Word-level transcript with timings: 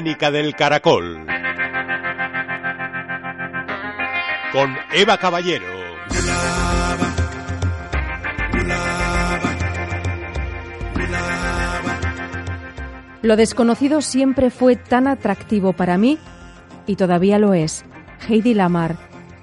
Mecánica 0.00 0.30
del 0.30 0.54
caracol. 0.54 1.26
Con 4.52 4.76
Eva 4.92 5.18
Caballero. 5.18 5.66
Lo 13.22 13.36
desconocido 13.36 14.00
siempre 14.00 14.50
fue 14.50 14.76
tan 14.76 15.08
atractivo 15.08 15.72
para 15.72 15.98
mí 15.98 16.18
y 16.86 16.94
todavía 16.94 17.40
lo 17.40 17.54
es. 17.54 17.84
Heidi 18.28 18.54
Lamar, 18.54 18.96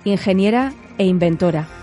ingeniera 0.05 0.71
e 0.97 1.05
inventora. 1.05 1.74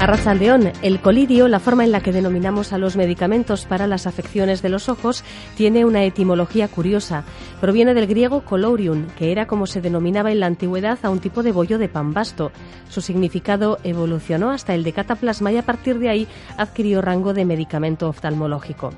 Arrachaldeón, 0.00 0.72
el 0.80 1.02
colirio, 1.02 1.46
la 1.46 1.60
forma 1.60 1.84
en 1.84 1.92
la 1.92 2.00
que 2.00 2.10
denominamos 2.10 2.72
a 2.72 2.78
los 2.78 2.96
medicamentos 2.96 3.66
para 3.66 3.86
las 3.86 4.06
afecciones 4.06 4.62
de 4.62 4.70
los 4.70 4.88
ojos, 4.88 5.22
tiene 5.58 5.84
una 5.84 6.04
etimología 6.04 6.68
curiosa. 6.68 7.24
Proviene 7.60 7.92
del 7.92 8.06
griego 8.06 8.40
colorium, 8.40 9.08
que 9.18 9.30
era 9.30 9.46
como 9.46 9.66
se 9.66 9.82
denominaba 9.82 10.32
en 10.32 10.40
la 10.40 10.46
antigüedad 10.46 10.98
a 11.02 11.10
un 11.10 11.18
tipo 11.18 11.42
de 11.42 11.52
bollo 11.52 11.76
de 11.76 11.90
pan 11.90 12.14
vasto. 12.14 12.50
Su 12.88 13.02
significado 13.02 13.78
evolucionó 13.84 14.52
hasta 14.52 14.74
el 14.74 14.84
de 14.84 14.94
cataplasma 14.94 15.52
y 15.52 15.58
a 15.58 15.66
partir 15.66 15.98
de 15.98 16.08
ahí 16.08 16.28
adquirió 16.56 17.02
rango 17.02 17.34
de 17.34 17.44
medicamento 17.44 18.08
oftalmológico. 18.08 18.92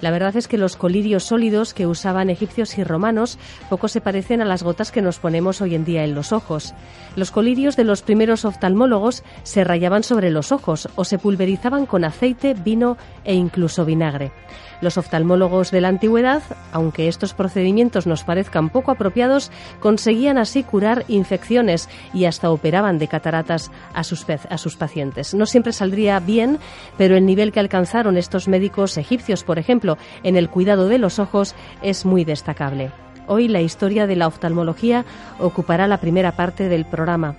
La 0.00 0.10
verdad 0.10 0.36
es 0.36 0.48
que 0.48 0.58
los 0.58 0.76
colirios 0.76 1.24
sólidos 1.24 1.74
que 1.74 1.86
usaban 1.86 2.30
egipcios 2.30 2.76
y 2.78 2.84
romanos 2.84 3.38
poco 3.70 3.88
se 3.88 4.00
parecen 4.00 4.40
a 4.40 4.44
las 4.44 4.62
gotas 4.62 4.92
que 4.92 5.02
nos 5.02 5.18
ponemos 5.18 5.60
hoy 5.60 5.74
en 5.74 5.84
día 5.84 6.04
en 6.04 6.14
los 6.14 6.32
ojos. 6.32 6.74
Los 7.16 7.30
colirios 7.30 7.76
de 7.76 7.84
los 7.84 8.02
primeros 8.02 8.44
oftalmólogos 8.44 9.24
se 9.42 9.64
rayaban 9.64 10.02
sobre 10.02 10.30
los 10.30 10.52
ojos 10.52 10.88
o 10.96 11.04
se 11.04 11.18
pulverizaban 11.18 11.86
con 11.86 12.04
aceite, 12.04 12.54
vino 12.54 12.96
e 13.24 13.34
incluso 13.34 13.84
vinagre. 13.84 14.32
Los 14.80 14.98
oftalmólogos 14.98 15.70
de 15.70 15.80
la 15.80 15.88
antigüedad, 15.88 16.42
aunque 16.72 17.08
estos 17.08 17.34
procedimientos 17.34 18.06
nos 18.06 18.24
parezcan 18.24 18.68
poco 18.68 18.90
apropiados, 18.90 19.50
conseguían 19.80 20.38
así 20.38 20.62
curar 20.62 21.04
infecciones 21.08 21.88
y 22.12 22.26
hasta 22.26 22.50
operaban 22.50 22.98
de 22.98 23.08
cataratas 23.08 23.70
a 23.94 24.04
sus, 24.04 24.26
a 24.28 24.58
sus 24.58 24.76
pacientes. 24.76 25.34
No 25.34 25.46
siempre 25.46 25.72
saldría 25.72 26.20
bien, 26.20 26.58
pero 26.98 27.16
el 27.16 27.26
nivel 27.26 27.52
que 27.52 27.60
alcanzaron 27.60 28.16
estos 28.16 28.48
médicos 28.48 28.96
egipcios, 28.98 29.44
por 29.44 29.58
ejemplo, 29.58 29.96
en 30.22 30.36
el 30.36 30.50
cuidado 30.50 30.88
de 30.88 30.98
los 30.98 31.18
ojos 31.18 31.54
es 31.82 32.04
muy 32.04 32.24
destacable. 32.24 32.90
Hoy 33.28 33.48
la 33.48 33.60
historia 33.60 34.06
de 34.06 34.16
la 34.16 34.28
oftalmología 34.28 35.04
ocupará 35.38 35.88
la 35.88 35.98
primera 35.98 36.32
parte 36.32 36.68
del 36.68 36.84
programa. 36.84 37.36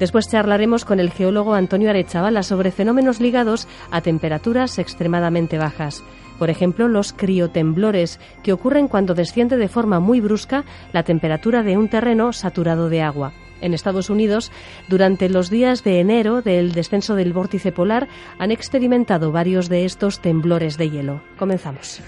Después 0.00 0.28
charlaremos 0.28 0.84
con 0.84 0.98
el 0.98 1.10
geólogo 1.10 1.54
Antonio 1.54 1.90
Arechavala 1.90 2.42
sobre 2.42 2.70
fenómenos 2.70 3.20
ligados 3.20 3.68
a 3.90 4.00
temperaturas 4.00 4.78
extremadamente 4.78 5.58
bajas. 5.58 6.02
Por 6.40 6.48
ejemplo, 6.48 6.88
los 6.88 7.12
criotemblores, 7.12 8.18
que 8.42 8.54
ocurren 8.54 8.88
cuando 8.88 9.14
desciende 9.14 9.58
de 9.58 9.68
forma 9.68 10.00
muy 10.00 10.22
brusca 10.22 10.64
la 10.90 11.02
temperatura 11.02 11.62
de 11.62 11.76
un 11.76 11.88
terreno 11.88 12.32
saturado 12.32 12.88
de 12.88 13.02
agua. 13.02 13.34
En 13.60 13.74
Estados 13.74 14.08
Unidos, 14.08 14.50
durante 14.88 15.28
los 15.28 15.50
días 15.50 15.84
de 15.84 16.00
enero 16.00 16.40
del 16.40 16.72
descenso 16.72 17.14
del 17.14 17.34
vórtice 17.34 17.72
polar, 17.72 18.08
han 18.38 18.52
experimentado 18.52 19.32
varios 19.32 19.68
de 19.68 19.84
estos 19.84 20.20
temblores 20.20 20.78
de 20.78 20.88
hielo. 20.88 21.20
Comenzamos. 21.38 22.00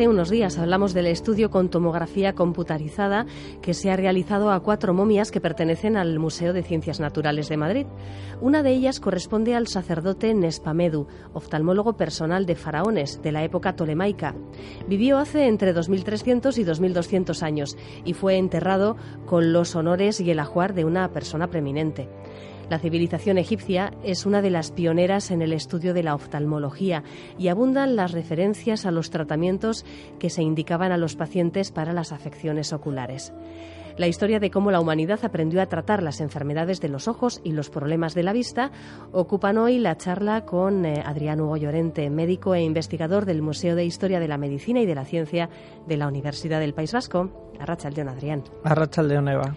Hace 0.00 0.08
unos 0.08 0.30
días 0.30 0.56
hablamos 0.56 0.94
del 0.94 1.08
estudio 1.08 1.50
con 1.50 1.68
tomografía 1.68 2.32
computarizada 2.32 3.26
que 3.60 3.74
se 3.74 3.90
ha 3.90 3.96
realizado 3.96 4.50
a 4.50 4.60
cuatro 4.60 4.94
momias 4.94 5.30
que 5.30 5.42
pertenecen 5.42 5.98
al 5.98 6.18
Museo 6.18 6.54
de 6.54 6.62
Ciencias 6.62 7.00
Naturales 7.00 7.50
de 7.50 7.58
Madrid. 7.58 7.86
Una 8.40 8.62
de 8.62 8.70
ellas 8.70 8.98
corresponde 8.98 9.54
al 9.54 9.66
sacerdote 9.66 10.32
Nespamedu, 10.32 11.06
oftalmólogo 11.34 11.98
personal 11.98 12.46
de 12.46 12.54
faraones 12.54 13.20
de 13.20 13.30
la 13.30 13.44
época 13.44 13.76
tolemaica. 13.76 14.34
Vivió 14.88 15.18
hace 15.18 15.48
entre 15.48 15.74
2300 15.74 16.56
y 16.56 16.64
2200 16.64 17.42
años 17.42 17.76
y 18.02 18.14
fue 18.14 18.38
enterrado 18.38 18.96
con 19.26 19.52
los 19.52 19.76
honores 19.76 20.18
y 20.22 20.30
el 20.30 20.38
ajuar 20.38 20.72
de 20.72 20.86
una 20.86 21.12
persona 21.12 21.48
preeminente. 21.48 22.08
La 22.70 22.78
civilización 22.78 23.36
egipcia 23.36 23.92
es 24.04 24.26
una 24.26 24.42
de 24.42 24.50
las 24.50 24.70
pioneras 24.70 25.32
en 25.32 25.42
el 25.42 25.52
estudio 25.52 25.92
de 25.92 26.04
la 26.04 26.14
oftalmología 26.14 27.02
y 27.36 27.48
abundan 27.48 27.96
las 27.96 28.12
referencias 28.12 28.86
a 28.86 28.92
los 28.92 29.10
tratamientos 29.10 29.84
que 30.20 30.30
se 30.30 30.42
indicaban 30.42 30.92
a 30.92 30.96
los 30.96 31.16
pacientes 31.16 31.72
para 31.72 31.92
las 31.92 32.12
afecciones 32.12 32.72
oculares. 32.72 33.32
La 33.96 34.06
historia 34.06 34.38
de 34.38 34.52
cómo 34.52 34.70
la 34.70 34.78
humanidad 34.78 35.18
aprendió 35.24 35.60
a 35.60 35.66
tratar 35.66 36.00
las 36.00 36.20
enfermedades 36.20 36.80
de 36.80 36.88
los 36.88 37.08
ojos 37.08 37.40
y 37.42 37.50
los 37.50 37.70
problemas 37.70 38.14
de 38.14 38.22
la 38.22 38.32
vista 38.32 38.70
ocupan 39.10 39.58
hoy 39.58 39.80
la 39.80 39.96
charla 39.96 40.44
con 40.44 40.86
eh, 40.86 41.02
Adrián 41.04 41.40
Hugo 41.40 41.56
Llorente, 41.56 42.08
médico 42.08 42.54
e 42.54 42.62
investigador 42.62 43.24
del 43.24 43.42
Museo 43.42 43.74
de 43.74 43.84
Historia 43.84 44.20
de 44.20 44.28
la 44.28 44.38
Medicina 44.38 44.80
y 44.80 44.86
de 44.86 44.94
la 44.94 45.04
Ciencia 45.04 45.50
de 45.88 45.96
la 45.96 46.06
Universidad 46.06 46.60
del 46.60 46.72
País 46.72 46.92
Vasco. 46.92 47.50
Arrachaldeón, 47.58 48.08
Adrián. 48.08 48.44
Arrachaldeón, 48.62 49.28
Eva. 49.28 49.56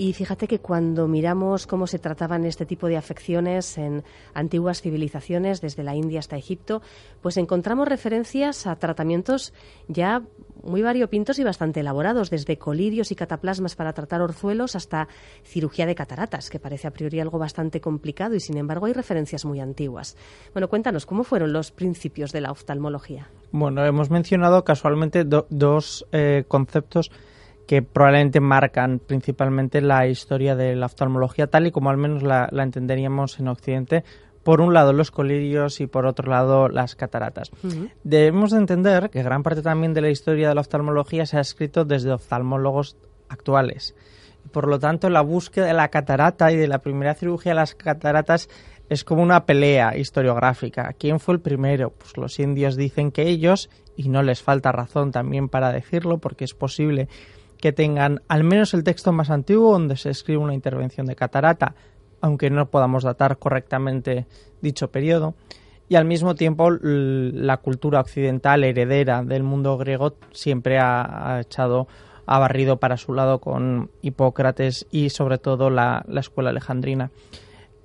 Y 0.00 0.14
fíjate 0.14 0.48
que 0.48 0.60
cuando 0.60 1.06
miramos 1.08 1.66
cómo 1.66 1.86
se 1.86 1.98
trataban 1.98 2.46
este 2.46 2.64
tipo 2.64 2.86
de 2.86 2.96
afecciones 2.96 3.76
en 3.76 4.02
antiguas 4.32 4.80
civilizaciones, 4.80 5.60
desde 5.60 5.84
la 5.84 5.94
India 5.94 6.20
hasta 6.20 6.38
Egipto, 6.38 6.80
pues 7.20 7.36
encontramos 7.36 7.86
referencias 7.86 8.66
a 8.66 8.76
tratamientos 8.76 9.52
ya 9.88 10.22
muy 10.62 10.80
variopintos 10.80 11.38
y 11.38 11.44
bastante 11.44 11.80
elaborados, 11.80 12.30
desde 12.30 12.56
colirios 12.56 13.12
y 13.12 13.14
cataplasmas 13.14 13.76
para 13.76 13.92
tratar 13.92 14.22
orzuelos 14.22 14.74
hasta 14.74 15.06
cirugía 15.44 15.84
de 15.84 15.94
cataratas, 15.94 16.48
que 16.48 16.58
parece 16.58 16.88
a 16.88 16.92
priori 16.92 17.20
algo 17.20 17.38
bastante 17.38 17.82
complicado 17.82 18.34
y 18.34 18.40
sin 18.40 18.56
embargo 18.56 18.86
hay 18.86 18.94
referencias 18.94 19.44
muy 19.44 19.60
antiguas. 19.60 20.16
Bueno, 20.54 20.68
cuéntanos, 20.68 21.04
¿cómo 21.04 21.24
fueron 21.24 21.52
los 21.52 21.72
principios 21.72 22.32
de 22.32 22.40
la 22.40 22.52
oftalmología? 22.52 23.28
Bueno, 23.52 23.84
hemos 23.84 24.08
mencionado 24.08 24.64
casualmente 24.64 25.24
dos 25.24 26.06
eh, 26.10 26.44
conceptos 26.48 27.10
que 27.70 27.82
probablemente 27.82 28.40
marcan 28.40 28.98
principalmente 28.98 29.80
la 29.80 30.08
historia 30.08 30.56
de 30.56 30.74
la 30.74 30.86
oftalmología 30.86 31.46
tal 31.46 31.68
y 31.68 31.70
como 31.70 31.88
al 31.88 31.98
menos 31.98 32.24
la, 32.24 32.48
entenderíamos 32.52 33.38
en 33.38 33.46
Occidente. 33.46 34.02
Por 34.42 34.60
un 34.60 34.74
lado 34.74 34.92
los 34.92 35.12
colirios 35.12 35.80
y 35.80 35.86
por 35.86 36.04
otro 36.04 36.28
lado 36.28 36.68
las 36.68 36.96
cataratas. 36.96 37.52
Debemos 38.02 38.50
de 38.50 38.58
entender 38.58 39.08
que 39.10 39.22
gran 39.22 39.44
parte 39.44 39.62
también 39.62 39.94
de 39.94 40.00
la 40.00 40.10
historia 40.10 40.48
de 40.48 40.56
la 40.56 40.62
oftalmología 40.62 41.26
se 41.26 41.36
ha 41.36 41.40
escrito 41.42 41.84
desde 41.84 42.10
oftalmólogos 42.10 42.96
actuales. 43.28 43.94
Por 44.50 44.66
lo 44.66 44.80
tanto, 44.80 45.08
la 45.08 45.20
búsqueda 45.20 45.66
de 45.66 45.74
la 45.74 45.90
catarata 45.90 46.50
y 46.50 46.56
de 46.56 46.66
la 46.66 46.80
primera 46.80 47.14
cirugía 47.14 47.52
de 47.52 47.60
las 47.60 47.76
cataratas 47.76 48.48
es 48.88 49.04
como 49.04 49.22
una 49.22 49.46
pelea 49.46 49.96
historiográfica. 49.96 50.92
¿Quién 50.98 51.20
fue 51.20 51.34
el 51.34 51.40
primero? 51.40 51.90
Pues 51.90 52.16
los 52.16 52.40
indios 52.40 52.74
dicen 52.74 53.12
que 53.12 53.28
ellos, 53.28 53.70
y 53.94 54.08
no 54.08 54.24
les 54.24 54.42
falta 54.42 54.72
razón 54.72 55.12
también 55.12 55.48
para 55.48 55.70
decirlo, 55.70 56.18
porque 56.18 56.42
es 56.42 56.54
posible 56.54 57.08
que 57.60 57.72
tengan 57.72 58.22
al 58.28 58.44
menos 58.44 58.74
el 58.74 58.84
texto 58.84 59.12
más 59.12 59.30
antiguo 59.30 59.72
donde 59.72 59.96
se 59.96 60.10
escribe 60.10 60.38
una 60.38 60.54
intervención 60.54 61.06
de 61.06 61.16
catarata, 61.16 61.74
aunque 62.20 62.50
no 62.50 62.66
podamos 62.70 63.04
datar 63.04 63.38
correctamente 63.38 64.26
dicho 64.60 64.90
periodo, 64.90 65.34
y 65.88 65.96
al 65.96 66.04
mismo 66.04 66.34
tiempo 66.34 66.70
la 66.70 67.56
cultura 67.58 68.00
occidental 68.00 68.62
heredera 68.62 69.24
del 69.24 69.42
mundo 69.42 69.76
griego 69.76 70.14
siempre 70.32 70.78
ha, 70.78 71.40
echado 71.40 71.88
ha 72.26 72.38
barrido 72.38 72.76
para 72.76 72.96
su 72.96 73.12
lado 73.12 73.40
con 73.40 73.90
Hipócrates 74.00 74.86
y 74.92 75.10
sobre 75.10 75.38
todo 75.38 75.68
la, 75.68 76.04
escuela 76.16 76.50
alejandrina. 76.50 77.10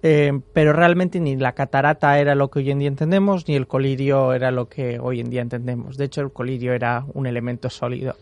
Eh, 0.03 0.39
pero 0.53 0.71
realmente 0.71 1.19
ni 1.19 1.35
la 1.35 1.53
catarata 1.53 2.19
era 2.19 2.35
lo 2.35 2.51
que 2.51 2.59
hoy 2.59 2.69
en 2.69 2.77
día 2.77 2.89
entendemos, 2.89 3.47
ni 3.47 3.55
el 3.55 3.65
colirio 3.65 4.33
era 4.33 4.51
lo 4.51 4.69
que 4.69 4.99
hoy 4.99 5.19
en 5.19 5.31
día 5.31 5.41
entendemos. 5.41 5.97
De 5.97 6.05
hecho, 6.05 6.21
el 6.21 6.31
colirio 6.31 6.73
era 6.73 7.05
un 7.15 7.25
elemento 7.25 7.71
sólido. 7.71 8.15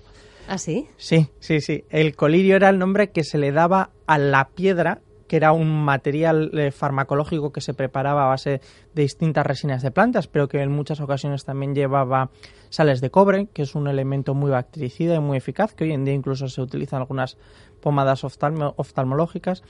¿Ah, 0.48 0.58
sí? 0.58 0.88
Sí, 0.98 1.30
sí, 1.40 1.62
sí. 1.62 1.86
El 1.90 2.16
colirio 2.16 2.56
era 2.56 2.70
el 2.70 2.80
nombre 2.80 3.12
que 3.12 3.24
se 3.24 3.38
le 3.38 3.52
daba 3.52 3.92
a 4.08 4.18
la 4.18 4.50
piedra 4.50 5.02
que 5.34 5.38
era 5.38 5.52
un 5.52 5.84
material 5.84 6.52
eh, 6.54 6.70
farmacológico 6.70 7.52
que 7.52 7.60
se 7.60 7.74
preparaba 7.74 8.26
a 8.26 8.28
base 8.28 8.62
de 8.94 9.02
distintas 9.02 9.44
resinas 9.44 9.82
de 9.82 9.90
plantas, 9.90 10.28
pero 10.28 10.48
que 10.48 10.62
en 10.62 10.72
muchas 10.72 11.00
ocasiones 11.00 11.44
también 11.44 11.74
llevaba 11.74 12.30
sales 12.70 13.02
de 13.02 13.10
cobre, 13.10 13.48
que 13.52 13.64
es 13.64 13.74
un 13.74 13.88
elemento 13.88 14.36
muy 14.36 14.52
bactericida 14.52 15.16
y 15.16 15.20
muy 15.20 15.38
eficaz, 15.38 15.74
que 15.74 15.86
hoy 15.86 15.92
en 15.92 16.06
día 16.06 16.14
incluso 16.14 16.48
se 16.50 16.62
utiliza 16.62 16.98
en 16.98 17.02
algunas 17.02 17.38
pomadas 17.82 18.24
oftalmológicas. 18.24 19.64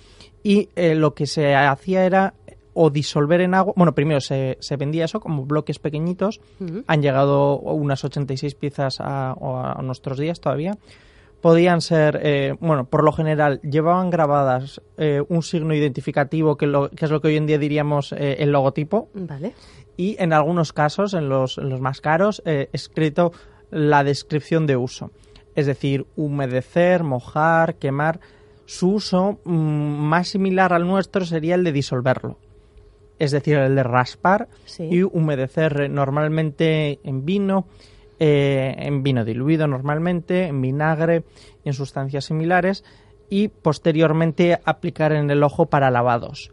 Y 0.43 0.67
eh, 0.75 0.95
lo 0.95 1.13
que 1.13 1.27
se 1.27 1.55
hacía 1.55 2.05
era 2.05 2.33
o 2.73 2.89
disolver 2.89 3.41
en 3.41 3.53
agua. 3.53 3.73
Bueno, 3.75 3.93
primero 3.93 4.21
se, 4.21 4.57
se 4.59 4.77
vendía 4.77 5.05
eso 5.05 5.19
como 5.19 5.45
bloques 5.45 5.79
pequeñitos. 5.79 6.41
Han 6.87 7.01
llegado 7.01 7.59
unas 7.59 8.03
86 8.03 8.55
piezas 8.55 8.99
a, 8.99 9.31
a, 9.31 9.81
nuestros 9.81 10.17
días 10.17 10.39
todavía 10.39 10.77
podían 11.41 11.81
ser, 11.81 12.21
eh, 12.23 12.55
bueno, 12.61 12.85
por 12.85 13.03
lo 13.03 13.11
general 13.11 13.59
llevaban 13.63 14.09
grabadas 14.09 14.81
eh, 14.95 15.21
un 15.27 15.43
signo 15.43 15.75
identificativo 15.75 16.55
que, 16.55 16.67
lo, 16.67 16.89
que 16.89 17.03
es 17.03 17.11
lo 17.11 17.19
que 17.19 17.27
hoy 17.27 17.35
en 17.35 17.45
día 17.45 17.57
diríamos 17.57 18.13
eh, 18.13 18.37
el 18.39 18.53
logotipo. 18.53 19.09
Vale. 19.13 19.53
Y 19.97 20.15
en 20.19 20.31
algunos 20.31 20.71
casos, 20.71 21.13
en 21.13 21.27
los, 21.27 21.57
en 21.57 21.67
los 21.67 21.81
más 21.81 21.99
caros, 21.99 22.41
escrito 22.45 23.33
la 23.71 24.05
descripción 24.05 24.67
de 24.67 24.77
uso. 24.77 25.11
Es 25.53 25.65
decir, 25.65 26.05
humedecer, 26.15 27.03
mojar, 27.03 27.75
quemar. 27.75 28.21
Su 28.65 28.93
uso 28.93 29.39
mm, 29.43 29.51
más 29.51 30.29
similar 30.29 30.71
al 30.71 30.87
nuestro 30.87 31.25
sería 31.25 31.55
el 31.55 31.65
de 31.65 31.73
disolverlo. 31.73 32.37
Es 33.23 33.31
decir, 33.31 33.55
el 33.55 33.75
de 33.75 33.83
raspar 33.83 34.49
y 34.77 35.03
humedecer 35.03 35.89
normalmente 35.89 36.99
en 37.05 37.23
vino 37.23 37.67
eh, 38.19 38.75
en 38.77 39.01
vino 39.01 39.23
diluido 39.23 39.65
normalmente, 39.65 40.47
en 40.47 40.61
vinagre 40.61 41.23
y 41.63 41.69
en 41.69 41.73
sustancias 41.73 42.25
similares 42.25 42.83
y 43.29 43.47
posteriormente 43.47 44.59
aplicar 44.65 45.13
en 45.13 45.31
el 45.31 45.41
ojo 45.41 45.67
para 45.67 45.89
lavados. 45.89 46.51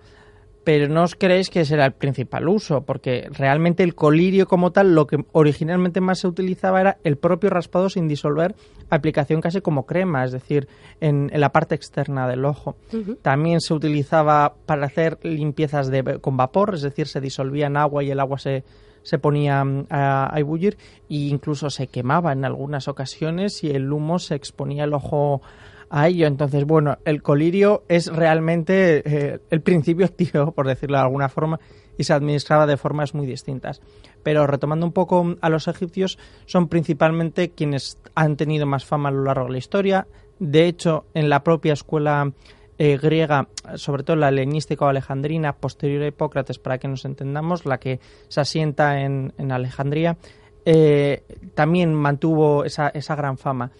Pero 0.62 0.88
no 0.88 1.04
os 1.04 1.14
creéis 1.14 1.48
que 1.48 1.64
será 1.64 1.86
el 1.86 1.92
principal 1.92 2.48
uso, 2.48 2.82
porque 2.82 3.28
realmente 3.30 3.82
el 3.82 3.94
colirio 3.94 4.46
como 4.46 4.72
tal, 4.72 4.94
lo 4.94 5.06
que 5.06 5.24
originalmente 5.32 6.00
más 6.00 6.20
se 6.20 6.28
utilizaba 6.28 6.80
era 6.80 6.98
el 7.02 7.16
propio 7.16 7.48
raspado 7.48 7.88
sin 7.88 8.08
disolver, 8.08 8.54
aplicación 8.90 9.40
casi 9.40 9.62
como 9.62 9.86
crema, 9.86 10.24
es 10.24 10.32
decir, 10.32 10.68
en, 11.00 11.30
la 11.32 11.52
parte 11.52 11.74
externa 11.74 12.28
del 12.28 12.44
ojo. 12.44 12.76
También 13.22 13.60
se 13.60 13.72
utilizaba 13.72 14.54
para 14.66 14.86
hacer 14.86 15.18
limpiezas 15.22 15.88
de, 15.90 16.18
con 16.20 16.36
vapor, 16.36 16.74
es 16.74 16.82
decir, 16.82 17.06
se 17.06 17.20
disolvía 17.20 17.66
en 17.66 17.76
agua 17.76 18.04
y 18.04 18.10
el 18.10 18.20
agua 18.20 18.38
se, 18.38 18.64
se 19.02 19.18
ponía 19.18 19.64
mm, 19.64 19.86
a, 19.90 20.32
ebullir 20.36 20.76
e 21.08 21.30
incluso 21.30 21.70
se 21.70 21.86
quemaba 21.86 22.32
en 22.32 22.44
algunas 22.44 22.88
ocasiones 22.88 23.64
y 23.64 23.70
el 23.70 23.92
humo 23.92 24.18
se 24.18 24.34
exponía 24.34 24.84
el 24.84 24.94
ojo 24.94 25.42
a 25.90 26.08
ello. 26.08 26.26
Entonces, 26.26 26.64
bueno, 26.64 26.98
el 27.04 27.22
colirio 27.22 27.82
es 27.88 28.06
realmente 28.06 29.02
eh, 29.04 29.40
el 29.50 29.60
principio 29.60 30.06
activo, 30.06 30.52
por 30.52 30.66
decirlo 30.66 30.96
de 30.96 31.02
alguna 31.02 31.28
forma, 31.28 31.60
y 31.98 32.04
se 32.04 32.14
administraba 32.14 32.66
de 32.66 32.76
formas 32.76 33.14
muy 33.14 33.26
distintas. 33.26 33.82
Pero 34.22 34.46
retomando 34.46 34.86
un 34.86 34.92
poco 34.92 35.36
a 35.40 35.48
los 35.50 35.68
egipcios, 35.68 36.18
son 36.46 36.68
principalmente 36.68 37.50
quienes 37.50 37.98
han 38.14 38.36
tenido 38.36 38.64
más 38.64 38.86
fama 38.86 39.10
a 39.10 39.12
lo 39.12 39.24
largo 39.24 39.46
de 39.46 39.52
la 39.52 39.58
historia. 39.58 40.06
De 40.38 40.66
hecho, 40.66 41.04
en 41.12 41.28
la 41.28 41.42
propia 41.42 41.74
escuela 41.74 42.32
eh, 42.78 42.96
griega, 42.96 43.48
sobre 43.74 44.04
todo 44.04 44.16
la 44.16 44.30
helenística 44.30 44.86
o 44.86 44.88
alejandrina, 44.88 45.52
posterior 45.52 46.02
a 46.02 46.06
Hipócrates, 46.06 46.58
para 46.58 46.78
que 46.78 46.88
nos 46.88 47.04
entendamos, 47.04 47.66
la 47.66 47.78
que 47.78 48.00
se 48.28 48.40
asienta 48.40 49.02
en, 49.02 49.34
Alejandría, 49.50 50.16
eh, 50.64 51.22
también 51.54 51.92
mantuvo 51.92 52.64
esa, 52.64 52.88
esa 52.88 53.16
gran 53.16 53.36
fama. 53.36 53.70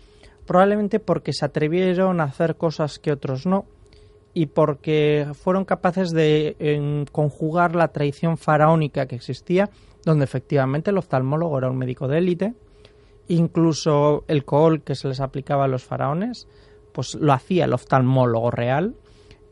Probablemente 0.50 0.99
porque 0.99 1.32
se 1.32 1.44
atrevieron 1.44 2.20
a 2.20 2.25
hacer 2.25 2.56
cosas 2.56 2.99
que 2.99 3.12
otros 3.12 3.47
no 3.47 3.67
y 4.35 4.47
porque 4.47 5.29
fueron 5.32 5.64
capaces 5.64 6.11
de 6.11 7.06
conjugar 7.12 7.76
la 7.76 7.87
tradición 7.93 8.37
faraónica 8.37 9.06
que 9.06 9.14
existía, 9.14 9.70
donde 10.05 10.25
efectivamente 10.25 10.91
el 10.91 10.99
oftalmólogo 10.99 11.56
era 11.56 11.70
un 11.70 11.79
médico 11.79 12.08
de 12.08 12.19
élite, 12.19 12.55
incluso 13.29 14.25
el 14.26 14.44
cool 14.44 14.82
que 14.82 14.97
se 14.97 15.06
les 15.06 15.20
aplicaba 15.20 15.67
a 15.67 15.69
los 15.69 15.85
faraones, 15.85 16.49
pues 16.91 17.14
lo 17.14 17.32
hacía 17.32 17.67
el 17.67 17.73
oftalmólogo 17.73 18.50
real. 18.50 18.97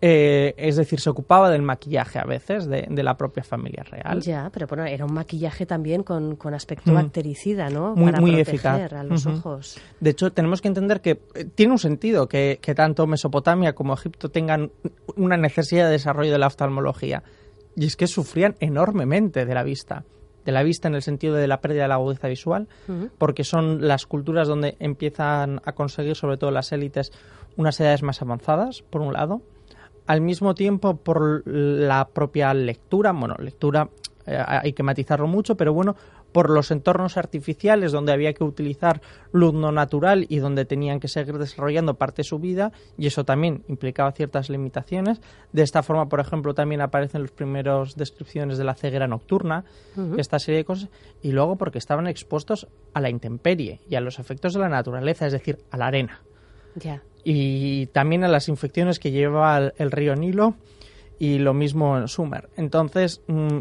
Eh, 0.01 0.55
es 0.57 0.77
decir, 0.77 1.01
se 1.01 1.11
ocupaba 1.11 1.51
del 1.51 1.63
maquillaje 1.63 2.21
a 2.21 2.25
veces 2.25 2.67
de, 2.67 2.87
la 3.03 3.17
propia 3.17 3.43
familia 3.43 3.83
real. 3.83 4.21
Ya, 4.21 4.49
pero 4.53 4.69
bueno, 4.69 4.85
era 4.85 5.05
un 5.05 5.13
maquillaje 5.13 5.67
también 5.67 6.05
con, 6.05 6.37
aspecto 6.55 6.93
mm. 6.93 6.95
bactericida, 6.95 7.69
¿no? 7.69 7.97
Muy, 7.97 8.13
Para 8.13 8.21
muy 8.21 8.31
proteger 8.33 8.55
eficaz. 8.55 8.93
a 8.93 9.03
los 9.03 9.27
ojos. 9.27 9.81
De 9.99 10.11
hecho, 10.11 10.33
tenemos 10.33 10.61
que 10.61 10.69
entender 10.69 11.01
que 11.01 11.23
eh, 11.35 11.45
tiene 11.53 11.73
un 11.73 11.79
sentido 11.79 12.29
que, 12.29 12.61
que 12.63 12.75
tanto 12.75 13.07
Mesopotamia 13.07 13.75
como 13.75 13.95
Egipto 13.95 14.31
tengan 14.31 14.71
una 15.17 15.37
necesidad 15.37 15.87
de 15.87 15.93
desarrollo 15.93 16.31
de 16.31 16.39
la 16.39 16.47
oftalmología. 16.47 17.25
Y 17.75 17.87
es 17.87 17.97
que 17.97 18.07
sufrían 18.07 18.55
enormemente 18.61 19.47
de 19.47 19.55
la 19.55 19.65
vista 19.65 20.05
de 20.45 20.53
la 20.53 20.63
vista 20.63 20.89
en 20.89 20.95
el 20.95 21.03
sentido 21.03 21.35
de 21.35 21.47
la 21.47 21.61
pérdida 21.61 21.83
de 21.83 21.89
la 21.89 21.97
agudeza 21.97 22.27
visual, 22.27 22.69
porque 23.19 23.45
son 23.45 23.87
las 23.87 24.07
culturas 24.07 24.49
donde 24.49 24.79
empiezan 24.81 25.61
a 25.67 25.73
conseguir, 25.73 26.17
sobre 26.17 26.39
todo 26.39 26.51
las 26.51 26.73
élites, 26.73 27.13
unas 27.59 27.79
edades 27.81 28.03
más 28.03 28.23
avanzadas, 28.23 28.83
por 28.89 29.03
un 29.03 29.13
lado. 29.13 29.43
Al 30.09 30.23
mismo 30.23 30.55
tiempo, 30.55 30.97
por 30.97 31.47
la 31.47 32.09
propia 32.09 32.55
lectura, 32.55 33.13
bueno, 33.13 33.35
lectura 33.39 33.91
eh, 34.25 34.43
hay 34.47 34.73
que 34.73 34.83
matizarlo 34.83 35.27
mucho, 35.27 35.55
pero 35.55 35.75
bueno, 35.75 35.97
por 36.33 36.49
los 36.49 36.71
entornos 36.71 37.19
artificiales 37.19 37.93
donde 37.93 38.13
había 38.13 38.33
que 38.33 38.43
utilizar 38.43 39.03
luz 39.33 39.53
no 39.53 39.71
natural 39.71 40.25
y 40.31 40.39
donde 40.39 40.65
tenían 40.65 40.99
que 40.99 41.09
seguir 41.09 41.37
desarrollando 41.37 41.99
parte 41.99 42.23
de 42.23 42.25
su 42.25 42.39
vida 42.39 42.73
y 42.97 43.07
eso 43.07 43.25
también 43.25 43.65
implicaba 43.69 44.11
ciertas 44.13 44.49
limitaciones. 44.49 45.21
De 45.53 45.63
esta 45.63 45.83
forma, 45.83 46.09
por 46.09 46.21
ejemplo, 46.21 46.55
también 46.55 46.81
aparecen 46.81 47.21
las 47.21 47.31
primeras 47.31 47.95
descripciones 47.95 48.57
de 48.57 48.65
la 48.65 48.75
ceguera 48.75 49.09
nocturna, 49.09 49.67
esta 50.17 50.39
serie 50.39 50.61
de 50.61 50.65
cosas, 50.65 50.89
y 51.21 51.33
luego 51.33 51.57
porque 51.57 51.77
estaban 51.77 52.07
expuestos 52.07 52.67
a 52.95 53.03
la 53.03 53.11
intemperie 53.11 53.83
y 53.91 53.97
a 53.97 54.01
los 54.01 54.19
efectos 54.19 54.55
de 54.55 54.61
la 54.61 54.71
naturaleza, 54.71 55.27
es 55.27 55.35
decir, 55.35 55.59
a 55.71 55.77
la 55.77 55.89
arena. 55.89 56.23
Y 57.31 57.89
también 57.89 58.25
a 58.25 58.29
las 58.29 58.49
infecciones 58.49 58.99
que 58.99 59.11
lleva 59.11 59.73
el, 59.77 59.91
río 59.91 60.17
Nilo 60.17 60.55
y 61.19 61.37
lo 61.37 61.53
mismo 61.53 61.99
en 61.99 62.09
Sumer. 62.09 62.49
Entonces, 62.57 63.21
mm, 63.27 63.59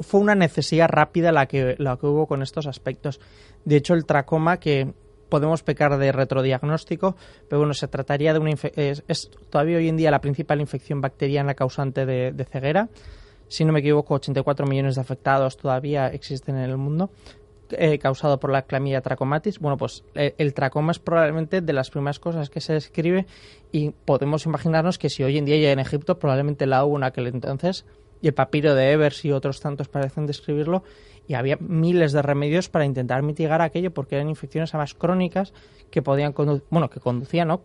fue 0.00 0.20
una 0.20 0.34
necesidad 0.34 0.88
rápida 0.90 1.32
la 1.32 1.46
que, 1.46 1.74
la 1.78 1.96
que 1.96 2.06
hubo 2.06 2.26
con 2.26 2.42
estos 2.42 2.66
aspectos. 2.66 3.18
De 3.64 3.76
hecho, 3.76 3.94
el 3.94 4.04
tracoma, 4.04 4.60
que 4.60 4.92
podemos 5.30 5.62
pecar 5.62 5.96
de 5.96 6.12
retrodiagnóstico, 6.12 7.16
pero 7.48 7.60
bueno, 7.60 7.72
se 7.72 7.88
trataría 7.88 8.34
de 8.34 8.40
una 8.40 8.50
es, 8.50 9.04
es, 9.08 9.30
todavía 9.48 9.78
hoy 9.78 9.88
en 9.88 9.96
día 9.96 10.10
la 10.10 10.20
principal 10.20 10.60
infección 10.60 11.00
bacteriana 11.00 11.54
causante 11.54 12.04
de, 12.04 12.44
ceguera. 12.44 12.90
Si 13.48 13.64
no 13.64 13.72
me 13.72 13.80
equivoco, 13.80 14.14
84 14.14 14.66
millones 14.66 14.96
de 14.96 15.00
afectados 15.00 15.56
todavía 15.56 16.08
existen 16.08 16.56
en 16.56 16.68
el 16.68 16.76
mundo. 16.76 17.10
Eh, 17.70 17.98
causado 17.98 18.40
por 18.40 18.50
la 18.50 18.62
clamidia 18.62 19.02
trachomatis. 19.02 19.58
Bueno, 19.58 19.76
pues 19.76 20.02
eh, 20.14 20.34
el 20.38 20.54
tracoma 20.54 20.92
es 20.92 20.98
probablemente 20.98 21.60
de 21.60 21.72
las 21.74 21.90
primeras 21.90 22.18
cosas 22.18 22.48
que 22.48 22.60
se 22.60 22.72
describe 22.72 23.26
y 23.72 23.90
podemos 23.90 24.46
imaginarnos 24.46 24.98
que 24.98 25.10
si 25.10 25.22
hoy 25.22 25.36
en 25.36 25.44
día 25.44 25.58
ya 25.58 25.72
en 25.72 25.78
Egipto 25.78 26.18
probablemente 26.18 26.66
la 26.66 26.84
hubo 26.84 26.96
en 26.96 27.04
aquel 27.04 27.26
entonces 27.26 27.84
y 28.22 28.28
el 28.28 28.34
papiro 28.34 28.74
de 28.74 28.92
Evers 28.92 29.24
y 29.24 29.32
otros 29.32 29.60
tantos 29.60 29.88
parecen 29.88 30.26
describirlo, 30.26 30.82
y 31.28 31.34
había 31.34 31.58
miles 31.60 32.12
de 32.12 32.22
remedios 32.22 32.70
para 32.70 32.86
intentar 32.86 33.22
mitigar 33.22 33.60
aquello 33.60 33.92
porque 33.92 34.16
eran 34.16 34.30
infecciones 34.30 34.74
además 34.74 34.94
crónicas 34.94 35.52
que 35.90 36.00
podían 36.00 36.34
bueno, 36.70 36.88
que 36.88 37.00
conducían, 37.00 37.48
¿no? 37.48 37.60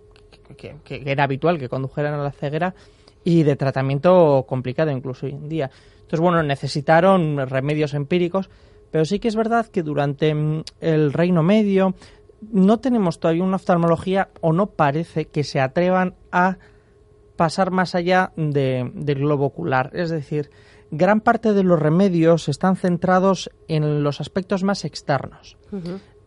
Que, 0.57 0.75
era 1.05 1.23
habitual 1.23 1.57
que 1.57 1.69
condujeran 1.69 2.13
a 2.13 2.23
la 2.23 2.31
ceguera 2.31 2.75
y 3.23 3.43
de 3.43 3.55
tratamiento 3.55 4.45
complicado 4.47 4.91
incluso 4.91 5.25
hoy 5.25 5.31
en 5.31 5.47
día. 5.47 5.71
Entonces, 5.95 6.19
bueno, 6.19 6.43
necesitaron 6.43 7.37
remedios 7.47 7.93
empíricos, 7.93 8.49
pero 8.93 9.05
sí 9.05 9.17
que 9.17 9.27
es 9.27 9.35
verdad 9.35 9.65
que 9.65 9.81
durante 9.81 10.35
mm, 10.35 10.65
el 10.79 11.13
Reino 11.13 11.41
Medio 11.41 11.95
no 12.51 12.77
tenemos 12.77 13.19
todavía 13.19 13.43
una 13.43 13.55
oftalmología 13.55 14.29
o 14.39 14.53
no 14.53 14.67
parece 14.67 15.25
que 15.25 15.43
se 15.43 15.59
atrevan 15.59 16.13
a 16.31 16.59
pasar 17.35 17.71
más 17.71 17.95
allá 17.95 18.33
de, 18.35 18.91
del 18.93 19.17
globo 19.17 19.47
ocular. 19.47 19.89
Es 19.93 20.11
decir, 20.11 20.51
gran 20.91 21.21
parte 21.21 21.53
de 21.53 21.63
los 21.63 21.79
remedios 21.79 22.47
están 22.49 22.75
centrados 22.75 23.49
en 23.67 24.03
los 24.03 24.21
aspectos 24.21 24.63
más 24.63 24.85
externos. 24.85 25.57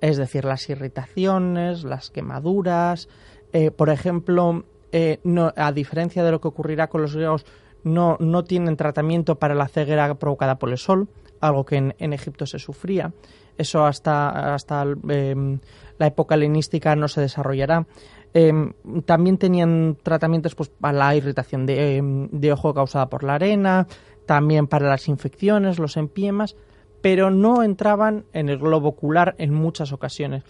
Es 0.00 0.16
decir, 0.16 0.44
las 0.44 0.68
irritaciones, 0.68 1.84
las 1.84 2.10
quemaduras. 2.10 3.08
Eh, 3.52 3.70
por 3.70 3.90
ejemplo, 3.90 4.64
eh, 4.90 5.20
no, 5.22 5.52
a 5.54 5.70
diferencia 5.70 6.24
de 6.24 6.32
lo 6.32 6.40
que 6.40 6.48
ocurrirá 6.48 6.88
con 6.88 7.02
los 7.02 7.14
griegos, 7.14 7.46
no, 7.84 8.16
no 8.18 8.42
tienen 8.42 8.76
tratamiento 8.76 9.38
para 9.38 9.54
la 9.54 9.68
ceguera 9.68 10.12
provocada 10.16 10.58
por 10.58 10.70
el 10.70 10.78
sol, 10.78 11.08
algo 11.40 11.64
que 11.64 11.76
en, 11.76 12.12
Egipto 12.12 12.46
se 12.46 12.58
sufría. 12.58 13.12
Eso 13.58 13.86
hasta, 13.86 14.54
hasta 14.54 14.84
em, 15.08 15.58
la 15.98 16.06
época 16.06 16.34
helenística 16.34 16.94
no 16.96 17.08
se 17.08 17.20
desarrollará. 17.22 17.86
Em, 18.34 18.74
también 19.06 19.38
tenían 19.38 19.96
tratamientos 20.02 20.54
pues, 20.54 20.68
para 20.68 20.98
la 20.98 21.16
irritación 21.16 21.66
em, 21.68 22.28
de, 22.30 22.52
ojo 22.52 22.74
causada 22.74 23.08
por 23.08 23.24
la 23.24 23.36
arena, 23.36 23.86
también 24.26 24.66
para 24.66 24.88
las 24.88 25.08
infecciones, 25.08 25.78
los 25.78 25.96
empiemas, 25.96 26.56
pero 27.00 27.30
no 27.30 27.62
entraban 27.62 28.26
en 28.32 28.48
el 28.48 28.58
globo 28.58 28.88
ocular 28.88 29.34
en 29.38 29.54
muchas 29.54 29.92
ocasiones. 29.92 30.42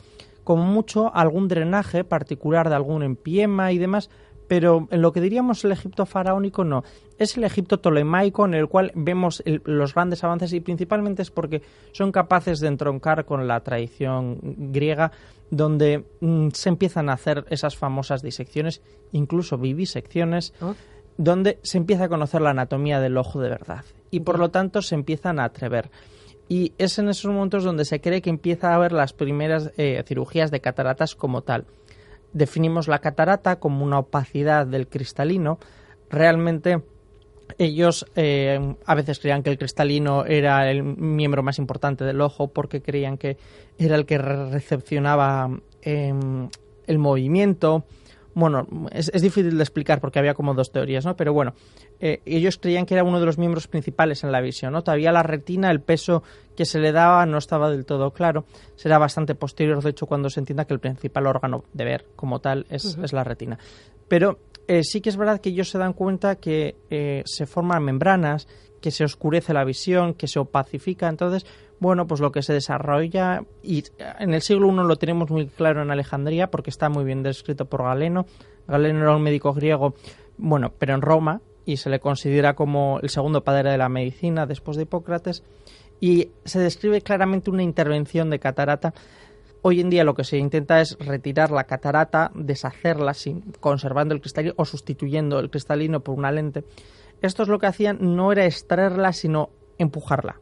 como 0.42 0.62
mucho 0.62 1.12
algún 1.12 1.48
drenaje 1.48 2.04
particular 2.04 2.68
de 2.68 2.76
algún 2.76 3.02
empiema 3.02 3.72
y 3.72 3.78
demás, 3.78 4.10
pero 4.48 4.88
en 4.90 5.02
lo 5.02 5.12
que 5.12 5.20
diríamos 5.20 5.64
el 5.64 5.72
Egipto 5.72 6.06
faraónico 6.06 6.64
no. 6.64 6.84
Es 7.18 7.36
el 7.36 7.44
Egipto 7.44 7.78
tolemaico 7.78 8.44
en 8.44 8.54
el 8.54 8.68
cual 8.68 8.92
vemos 8.94 9.42
los 9.44 9.94
grandes 9.94 10.22
avances 10.22 10.52
y 10.52 10.60
principalmente 10.60 11.22
es 11.22 11.30
porque 11.30 11.62
son 11.92 12.12
capaces 12.12 12.60
de 12.60 12.68
entroncar 12.68 13.24
con 13.24 13.48
la 13.48 13.60
tradición 13.60 14.38
griega 14.42 15.12
donde 15.50 16.04
mm, 16.20 16.48
se 16.52 16.68
empiezan 16.68 17.08
a 17.08 17.14
hacer 17.14 17.44
esas 17.50 17.76
famosas 17.76 18.22
disecciones, 18.22 18.82
incluso 19.12 19.58
vivisecciones, 19.58 20.52
oh. 20.60 20.74
donde 21.16 21.58
se 21.62 21.78
empieza 21.78 22.04
a 22.04 22.08
conocer 22.08 22.40
la 22.40 22.50
anatomía 22.50 23.00
del 23.00 23.16
ojo 23.16 23.40
de 23.40 23.48
verdad 23.48 23.84
y 24.10 24.20
por 24.20 24.38
lo 24.38 24.50
tanto 24.50 24.82
se 24.82 24.94
empiezan 24.94 25.38
a 25.38 25.44
atrever. 25.44 25.90
Y 26.48 26.72
es 26.78 26.98
en 27.00 27.08
esos 27.08 27.30
momentos 27.32 27.64
donde 27.64 27.84
se 27.84 28.00
cree 28.00 28.22
que 28.22 28.30
empieza 28.30 28.70
a 28.70 28.76
haber 28.76 28.92
las 28.92 29.12
primeras 29.12 29.72
eh, 29.76 30.02
cirugías 30.06 30.52
de 30.52 30.60
cataratas 30.60 31.16
como 31.16 31.42
tal 31.42 31.64
definimos 32.36 32.86
la 32.86 32.98
catarata 32.98 33.58
como 33.58 33.84
una 33.84 33.98
opacidad 33.98 34.66
del 34.66 34.88
cristalino. 34.88 35.58
Realmente 36.10 36.82
ellos 37.58 38.04
eh, 38.14 38.76
a 38.84 38.94
veces 38.94 39.18
creían 39.18 39.42
que 39.42 39.50
el 39.50 39.58
cristalino 39.58 40.24
era 40.26 40.70
el 40.70 40.82
miembro 40.82 41.42
más 41.42 41.58
importante 41.58 42.04
del 42.04 42.20
ojo 42.20 42.48
porque 42.48 42.82
creían 42.82 43.16
que 43.16 43.38
era 43.78 43.96
el 43.96 44.04
que 44.04 44.18
recepcionaba 44.18 45.48
em, 45.80 46.48
el 46.86 46.98
movimiento 46.98 47.84
bueno, 48.36 48.66
es, 48.92 49.10
difícil 49.22 49.56
de 49.56 49.62
explicar 49.62 49.98
porque 49.98 50.18
había 50.18 50.34
como 50.34 50.52
dos 50.52 50.70
teorías, 50.70 51.06
¿no? 51.06 51.16
Pero 51.16 51.32
bueno, 51.32 51.54
eh, 52.00 52.20
ellos 52.26 52.58
creían 52.58 52.84
que 52.84 52.92
era 52.92 53.02
uno 53.02 53.18
de 53.18 53.24
los 53.24 53.38
miembros 53.38 53.66
principales 53.66 54.24
en 54.24 54.30
la 54.30 54.42
visión, 54.42 54.74
¿no? 54.74 54.84
Todavía 54.84 55.10
la 55.10 55.22
retina, 55.22 55.70
el 55.70 55.80
peso 55.80 56.22
que 56.54 56.66
se 56.66 56.78
le 56.78 56.92
daba 56.92 57.24
no 57.24 57.38
estaba 57.38 57.70
del 57.70 57.86
todo 57.86 58.10
claro. 58.10 58.44
Será 58.74 58.98
bastante 58.98 59.34
posterior, 59.34 59.82
de 59.82 59.88
hecho, 59.88 60.04
cuando 60.04 60.28
se 60.28 60.40
entienda 60.40 60.66
que 60.66 60.74
el 60.74 60.80
principal 60.80 61.26
órgano 61.26 61.64
de 61.72 61.84
ver 61.86 62.06
como 62.14 62.38
tal 62.38 62.66
es, 62.68 62.98
la 63.10 63.24
retina. 63.24 63.58
Pero 64.06 64.38
eh, 64.68 64.82
sí 64.84 65.00
que 65.00 65.08
es 65.08 65.16
verdad 65.16 65.40
que 65.40 65.48
ellos 65.48 65.70
se 65.70 65.78
dan 65.78 65.94
cuenta 65.94 66.36
que 66.36 66.76
eh, 66.90 67.22
se 67.24 67.46
forman 67.46 67.84
membranas, 67.84 68.46
que 68.86 68.92
se 68.92 69.02
oscurece 69.02 69.52
la 69.52 69.64
visión, 69.64 70.14
que 70.14 70.28
se 70.28 70.38
opacifica. 70.38 71.08
Entonces, 71.08 71.44
bueno, 71.80 72.06
pues 72.06 72.20
lo 72.20 72.30
que 72.30 72.40
se 72.40 72.52
desarrolla, 72.52 73.42
y 73.60 73.82
en 74.20 74.32
el 74.32 74.42
siglo 74.42 74.68
I 74.68 74.86
lo 74.86 74.94
tenemos 74.94 75.28
muy 75.28 75.48
claro 75.48 75.82
en 75.82 75.90
Alejandría, 75.90 76.52
porque 76.52 76.70
está 76.70 76.88
muy 76.88 77.02
bien 77.02 77.24
descrito 77.24 77.64
por 77.64 77.82
Galeno. 77.82 78.26
Galeno 78.68 79.00
era 79.00 79.16
un 79.16 79.22
médico 79.22 79.52
griego, 79.52 79.96
bueno, 80.38 80.72
pero 80.78 80.94
en 80.94 81.02
Roma, 81.02 81.40
y 81.64 81.78
se 81.78 81.90
le 81.90 81.98
considera 81.98 82.54
como 82.54 83.00
el 83.02 83.10
segundo 83.10 83.42
padre 83.42 83.72
de 83.72 83.78
la 83.78 83.88
medicina 83.88 84.46
después 84.46 84.76
de 84.76 84.84
Hipócrates, 84.84 85.42
y 85.98 86.28
se 86.44 86.60
describe 86.60 87.00
claramente 87.00 87.50
una 87.50 87.64
intervención 87.64 88.30
de 88.30 88.38
catarata. 88.38 88.94
Hoy 89.62 89.80
en 89.80 89.90
día 89.90 90.04
lo 90.04 90.14
que 90.14 90.22
se 90.22 90.38
intenta 90.38 90.80
es 90.80 90.96
retirar 91.00 91.50
la 91.50 91.64
catarata, 91.64 92.30
deshacerla 92.36 93.14
sin, 93.14 93.40
conservando 93.58 94.14
el 94.14 94.20
cristalino 94.20 94.54
o 94.58 94.64
sustituyendo 94.64 95.40
el 95.40 95.50
cristalino 95.50 95.98
por 95.98 96.16
una 96.16 96.30
lente. 96.30 96.62
Esto 97.26 97.42
es 97.42 97.48
lo 97.48 97.58
que 97.58 97.66
hacían, 97.66 97.98
no 98.00 98.32
era 98.32 98.46
extraerla, 98.46 99.12
sino 99.12 99.50
empujarla 99.78 100.40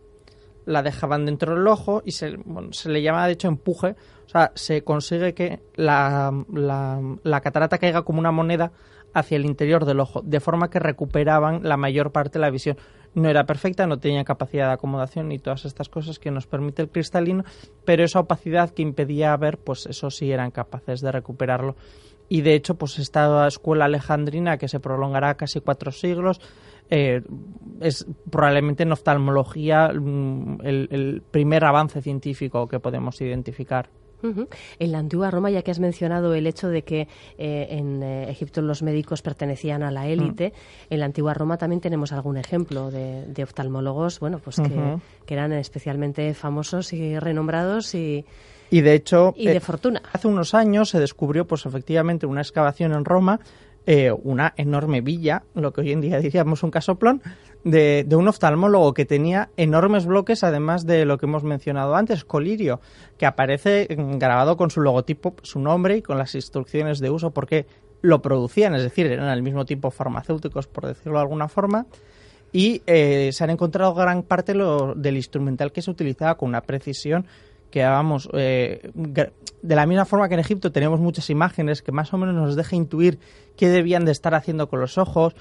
la 0.66 0.82
dejaban 0.82 1.26
dentro 1.26 1.54
del 1.54 1.66
ojo 1.66 2.02
y 2.04 2.12
se, 2.12 2.38
se 2.70 2.88
le 2.88 3.02
llama 3.02 3.26
de 3.26 3.34
hecho 3.34 3.48
empuje, 3.48 3.96
o 4.26 4.28
sea, 4.28 4.52
se 4.54 4.82
consigue 4.82 5.34
que 5.34 5.60
la, 5.74 6.32
la, 6.52 7.40
catarata 7.40 7.78
caiga 7.78 8.02
como 8.02 8.20
una 8.20 8.32
moneda 8.32 8.72
hacia 9.12 9.36
el 9.36 9.44
interior 9.44 9.84
del 9.84 10.00
ojo, 10.00 10.22
de 10.22 10.40
forma 10.40 10.70
que 10.70 10.80
recuperaban 10.80 11.60
la 11.62 11.76
mayor 11.76 12.10
parte 12.10 12.38
de 12.38 12.40
la 12.40 12.50
visión. 12.50 12.76
No 13.14 13.28
era 13.28 13.46
perfecta, 13.46 13.86
no 13.86 14.00
tenía 14.00 14.24
capacidad 14.24 14.66
de 14.66 14.72
acomodación 14.72 15.30
y 15.30 15.38
todas 15.38 15.64
estas 15.66 15.88
cosas 15.88 16.18
que 16.18 16.32
nos 16.32 16.48
permite 16.48 16.82
el 16.82 16.90
cristalino, 16.90 17.44
pero 17.84 18.02
esa 18.02 18.18
opacidad 18.18 18.70
que 18.70 18.82
impedía 18.82 19.36
ver, 19.36 19.58
pues 19.58 19.86
eso 19.86 20.10
sí 20.10 20.32
eran 20.32 20.50
capaces 20.50 21.00
de 21.00 21.12
recuperarlo. 21.12 21.76
Y 22.28 22.40
de 22.40 22.54
hecho, 22.54 22.74
pues 22.74 22.98
esta 22.98 23.46
escuela 23.46 23.84
alejandrina 23.84 24.56
que 24.58 24.66
se 24.66 24.80
prolongará 24.80 25.36
casi 25.36 25.60
cuatro 25.60 25.92
siglos, 25.92 26.40
eh, 26.90 27.22
es 27.80 28.06
probablemente 28.30 28.82
en 28.82 28.92
oftalmología 28.92 29.88
mm, 29.88 30.58
el, 30.62 31.22
primer 31.30 31.64
avance 31.64 32.00
científico 32.02 32.68
que 32.68 32.80
podemos 32.80 33.20
identificar. 33.20 33.88
En 34.78 34.90
la 34.90 35.00
antigua 35.00 35.30
Roma, 35.30 35.50
ya 35.50 35.60
que 35.60 35.70
has 35.70 35.80
mencionado 35.80 36.32
el 36.32 36.46
hecho 36.46 36.70
de 36.70 36.80
que 36.80 37.08
eh, 37.36 37.66
en 37.68 38.02
eh, 38.02 38.30
Egipto 38.30 38.62
los 38.62 38.82
médicos 38.82 39.20
pertenecían 39.20 39.82
a 39.82 39.90
la 39.90 40.08
élite, 40.08 40.48
mm. 40.48 40.94
en 40.94 41.00
la 41.00 41.04
antigua 41.04 41.34
Roma 41.34 41.58
también 41.58 41.82
tenemos 41.82 42.10
algún 42.10 42.38
ejemplo 42.38 42.90
de, 42.90 43.42
oftalmólogos, 43.42 44.20
bueno, 44.20 44.38
pues 44.38 44.56
que, 44.56 44.96
que, 45.26 45.34
eran 45.34 45.52
especialmente 45.52 46.32
famosos 46.32 46.94
y 46.94 47.18
renombrados 47.18 47.94
y, 47.94 48.24
y 48.70 48.80
de 48.80 48.94
hecho, 48.94 49.34
y 49.36 49.46
de 49.46 49.60
fortuna. 49.60 50.02
Hace 50.12 50.26
unos 50.26 50.54
años 50.54 50.88
se 50.88 50.98
descubrió, 50.98 51.46
pues 51.46 51.64
efectivamente, 51.66 52.26
una 52.26 52.40
excavación 52.40 52.92
en 52.92 53.04
Roma 53.04 53.38
eh, 53.86 54.10
una 54.10 54.54
enorme 54.56 55.00
villa, 55.00 55.42
lo 55.54 55.72
que 55.72 55.82
hoy 55.82 55.92
en 55.92 56.00
día 56.00 56.18
diríamos 56.20 56.62
un 56.62 56.70
casoplón, 56.70 57.22
de, 57.64 58.04
de, 58.06 58.16
un 58.16 58.28
oftalmólogo 58.28 58.92
que 58.92 59.06
tenía 59.06 59.50
enormes 59.56 60.04
bloques, 60.06 60.44
además 60.44 60.84
de 60.86 61.06
lo 61.06 61.16
que 61.18 61.26
hemos 61.26 61.44
mencionado 61.44 61.94
antes, 61.94 62.24
Colirio, 62.24 62.80
que 63.16 63.26
aparece 63.26 63.86
grabado 63.88 64.56
con 64.56 64.70
su 64.70 64.80
logotipo, 64.82 65.34
su 65.42 65.60
nombre 65.60 65.96
y 65.96 66.02
con 66.02 66.18
las 66.18 66.34
instrucciones 66.34 66.98
de 66.98 67.10
uso, 67.10 67.30
porque 67.30 67.66
lo 68.02 68.20
producían, 68.20 68.74
es 68.74 68.82
decir, 68.82 69.06
eran 69.06 69.28
al 69.28 69.42
mismo 69.42 69.64
tiempo 69.64 69.90
farmacéuticos, 69.90 70.66
por 70.66 70.86
decirlo 70.86 71.14
de 71.14 71.22
alguna 71.22 71.48
forma, 71.48 71.86
y 72.52 72.82
eh, 72.86 73.30
se 73.32 73.42
han 73.42 73.50
encontrado 73.50 73.94
gran 73.94 74.22
parte 74.22 74.52
del 74.52 75.16
instrumental 75.16 75.72
que 75.72 75.80
se 75.80 75.90
utilizaba 75.90 76.36
con 76.36 76.50
una 76.50 76.60
precisión 76.60 77.26
que 77.74 77.82
vamos, 77.82 78.28
eh, 78.34 78.92
de 78.94 79.74
la 79.74 79.84
misma 79.84 80.04
forma 80.04 80.28
que 80.28 80.34
en 80.34 80.40
Egipto 80.40 80.70
tenemos 80.70 81.00
muchas 81.00 81.28
imágenes 81.28 81.82
que 81.82 81.90
más 81.90 82.14
o 82.14 82.18
menos 82.18 82.32
nos 82.32 82.54
deja 82.54 82.76
intuir 82.76 83.18
qué 83.56 83.68
debían 83.68 84.04
de 84.04 84.12
estar 84.12 84.32
haciendo 84.36 84.68
con 84.68 84.78
los 84.78 84.96
ojos 84.96 85.34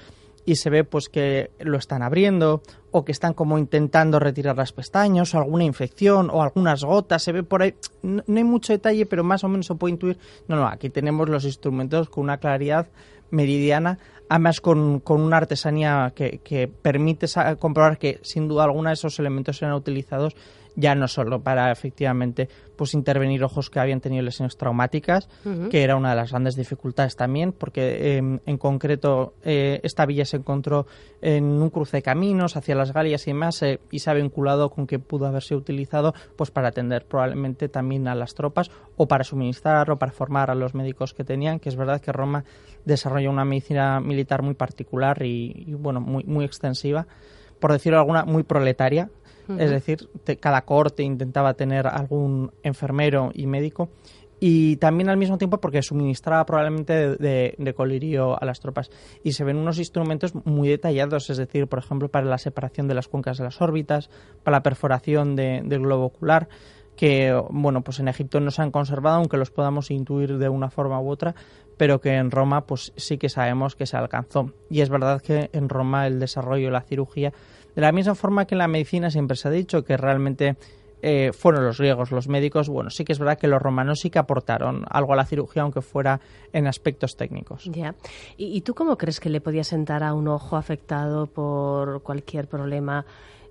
y 0.44 0.56
se 0.56 0.68
ve 0.68 0.82
pues 0.82 1.08
que 1.08 1.52
lo 1.60 1.78
están 1.78 2.02
abriendo 2.02 2.60
o 2.90 3.04
que 3.04 3.12
están 3.12 3.34
como 3.34 3.56
intentando 3.56 4.18
retirar 4.18 4.56
las 4.56 4.72
pestañas 4.72 5.32
o 5.32 5.38
alguna 5.38 5.62
infección 5.62 6.28
o 6.28 6.42
algunas 6.42 6.82
gotas, 6.82 7.22
se 7.22 7.30
ve 7.30 7.44
por 7.44 7.62
ahí, 7.62 7.76
no, 8.02 8.24
hay 8.26 8.42
mucho 8.42 8.72
detalle 8.72 9.06
pero 9.06 9.22
más 9.22 9.44
o 9.44 9.48
menos 9.48 9.66
se 9.66 9.76
puede 9.76 9.92
intuir, 9.92 10.18
no, 10.48 10.56
no, 10.56 10.66
aquí 10.66 10.90
tenemos 10.90 11.28
los 11.28 11.44
instrumentos 11.44 12.08
con 12.08 12.24
una 12.24 12.38
claridad 12.38 12.88
meridiana, 13.30 14.00
además 14.28 14.60
con, 14.60 14.98
con 14.98 15.20
una 15.20 15.36
artesanía 15.36 16.12
que, 16.16 16.40
que 16.42 16.66
permite 16.66 17.28
comprobar 17.60 17.96
que 17.96 18.18
sin 18.22 18.48
duda 18.48 18.64
alguna 18.64 18.90
esos 18.90 19.20
elementos 19.20 19.62
eran 19.62 19.74
utilizados 19.74 20.34
ya 20.76 20.94
no 20.94 21.08
solo 21.08 21.42
para 21.42 21.70
efectivamente 21.70 22.48
pues 22.76 22.94
intervenir 22.94 23.44
ojos 23.44 23.70
que 23.70 23.78
habían 23.78 24.00
tenido 24.00 24.22
lesiones 24.22 24.56
traumáticas, 24.56 25.28
que 25.70 25.82
era 25.82 25.96
una 25.96 26.10
de 26.10 26.16
las 26.16 26.30
grandes 26.30 26.56
dificultades 26.56 27.14
también, 27.14 27.52
porque 27.52 28.16
em, 28.16 28.40
en 28.46 28.58
concreto 28.58 29.34
eh, 29.44 29.80
esta 29.84 30.06
villa 30.06 30.24
se 30.24 30.38
encontró 30.38 30.86
en 31.22 31.44
un 31.44 31.70
cruce 31.70 31.98
de 31.98 32.02
caminos 32.02 32.56
hacia 32.56 32.74
las 32.74 32.92
Galias 32.92 33.26
y 33.26 33.30
demás, 33.30 33.62
eh, 33.62 33.78
y 33.92 34.00
se 34.00 34.10
ha 34.10 34.14
vinculado 34.14 34.70
con 34.70 34.86
que 34.86 34.98
pudo 34.98 35.26
haberse 35.26 35.54
utilizado 35.54 36.14
pues 36.36 36.50
para 36.50 36.68
atender 36.68 37.06
probablemente 37.06 37.68
también 37.68 38.08
a 38.08 38.14
las 38.16 38.34
tropas 38.34 38.70
o 38.96 39.06
para 39.06 39.22
suministrar 39.22 39.90
o 39.90 39.96
para 39.96 40.12
formar 40.12 40.50
a 40.50 40.54
los 40.54 40.74
médicos 40.74 41.14
que 41.14 41.22
tenían, 41.22 41.60
que 41.60 41.68
es 41.68 41.76
verdad 41.76 42.00
que 42.00 42.12
Roma 42.12 42.44
desarrolló 42.84 43.30
una 43.30 43.44
medicina 43.44 44.00
militar 44.00 44.42
muy 44.42 44.54
particular 44.54 45.22
y, 45.22 45.64
y 45.66 45.74
bueno, 45.74 46.00
muy, 46.00 46.24
muy 46.24 46.44
extensiva, 46.44 47.06
por 47.60 47.72
decirlo 47.72 47.98
alguna, 47.98 48.24
muy 48.24 48.42
proletaria, 48.42 49.10
es 49.48 49.70
decir, 49.70 50.08
cada 50.40 50.62
corte 50.62 51.02
intentaba 51.02 51.54
tener 51.54 51.86
algún 51.86 52.52
enfermero 52.62 53.30
y 53.34 53.46
médico 53.46 53.90
y 54.46 54.76
también 54.76 55.08
al 55.08 55.16
mismo 55.16 55.38
tiempo 55.38 55.58
porque 55.58 55.82
suministraba 55.82 56.44
probablemente 56.44 57.16
de, 57.16 57.74
colirio 57.74 58.40
a 58.40 58.44
las 58.44 58.60
tropas. 58.60 58.90
Y 59.22 59.32
se 59.32 59.42
ven 59.42 59.56
unos 59.56 59.78
instrumentos 59.78 60.34
muy 60.44 60.68
detallados, 60.68 61.30
es 61.30 61.38
decir, 61.38 61.66
por 61.66 61.78
ejemplo, 61.78 62.10
para 62.10 62.26
la 62.26 62.36
separación 62.36 62.86
de 62.86 62.94
las 62.94 63.08
cuencas 63.08 63.38
de 63.38 63.44
las 63.44 63.62
órbitas, 63.62 64.10
para 64.42 64.58
la 64.58 64.62
perforación 64.62 65.34
del 65.34 65.80
globo 65.80 66.04
ocular, 66.04 66.48
que, 66.94 67.32
bueno, 67.50 67.80
pues 67.80 68.00
en 68.00 68.08
Egipto 68.08 68.38
no 68.38 68.50
se 68.50 68.60
han 68.60 68.70
conservado, 68.70 69.16
aunque 69.16 69.36
los 69.38 69.50
podamos 69.50 69.90
intuir 69.90 70.36
de 70.36 70.48
una 70.48 70.68
forma 70.68 71.00
u 71.00 71.08
otra, 71.08 71.34
pero 71.76 72.00
que 72.00 72.14
en 72.14 72.30
Roma, 72.30 72.66
pues 72.66 72.92
sí 72.96 73.18
que 73.18 73.28
sabemos 73.28 73.74
que 73.74 73.86
se 73.86 73.96
alcanzó. 73.96 74.52
Y 74.68 74.82
es 74.82 74.90
verdad 74.90 75.22
que 75.22 75.48
en 75.52 75.68
Roma 75.68 76.06
el 76.06 76.20
desarrollo 76.20 76.66
de 76.66 76.72
la 76.72 76.82
cirugía 76.82 77.32
de 77.74 77.80
la 77.82 77.92
misma 77.92 78.14
forma 78.14 78.46
que 78.46 78.54
en 78.54 78.58
la 78.58 78.68
medicina 78.68 79.10
siempre 79.10 79.36
se 79.36 79.48
ha 79.48 79.50
dicho 79.50 79.84
que 79.84 79.96
realmente 79.96 80.56
eh, 81.06 81.32
fueron 81.34 81.66
los 81.66 81.76
griegos, 81.76 82.10
los 82.12 82.28
médicos, 82.28 82.70
bueno, 82.70 82.88
sí 82.88 83.04
que 83.04 83.12
es 83.12 83.18
verdad 83.18 83.36
que 83.36 83.46
los 83.46 83.60
romanos 83.60 84.00
sí 84.00 84.08
que 84.08 84.18
aportaron 84.18 84.86
algo 84.88 85.12
a 85.12 85.16
la 85.16 85.26
cirugía, 85.26 85.60
aunque 85.60 85.82
fuera 85.82 86.18
en 86.50 86.66
aspectos 86.66 87.14
técnicos. 87.14 87.64
Ya. 87.64 87.94
¿Y, 88.38 88.62
tú 88.62 88.74
cómo 88.74 88.96
crees 88.96 89.20
que 89.20 89.28
le 89.28 89.42
podía 89.42 89.64
sentar 89.64 90.02
a 90.02 90.14
un 90.14 90.28
ojo 90.28 90.56
afectado 90.56 91.26
por 91.26 92.02
cualquier 92.02 92.48
problema 92.48 93.04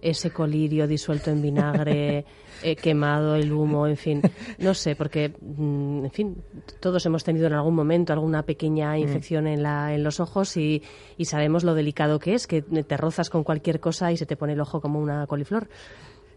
ese 0.04 0.32
colirio 0.32 0.88
disuelto 0.88 1.32
en 1.32 1.42
vinagre, 1.42 2.26
eh, 2.62 2.76
quemado, 2.76 3.36
el 3.36 3.52
humo, 3.52 3.88
en 3.88 3.98
fin? 3.98 4.22
No 4.60 4.74
sé, 4.74 4.96
porque, 4.96 5.34
mm, 5.40 6.06
en 6.06 6.12
fin, 6.12 6.38
todos 6.80 7.06
hemos 7.06 7.24
tenido 7.24 7.48
en 7.48 7.54
algún 7.54 7.76
momento 7.76 8.14
alguna 8.14 8.44
pequeña 8.44 8.94
mm. 8.94 8.98
infección 8.98 9.48
en, 9.48 9.64
la, 9.64 9.94
en 9.94 10.04
los 10.04 10.20
ojos 10.20 10.58
y, 10.58 10.84
y 11.18 11.26
sabemos 11.26 11.64
lo 11.64 11.74
delicado 11.74 12.20
que 12.20 12.34
es, 12.34 12.48
que 12.48 12.62
te 12.62 12.98
rozas 12.98 13.30
con 13.30 13.44
cualquier 13.44 13.80
cosa 13.80 14.12
y 14.12 14.18
se 14.18 14.26
te 14.26 14.36
pone 14.36 14.54
el 14.54 14.62
ojo 14.62 14.82
como 14.82 15.00
una 15.00 15.26
coliflor. 15.28 15.68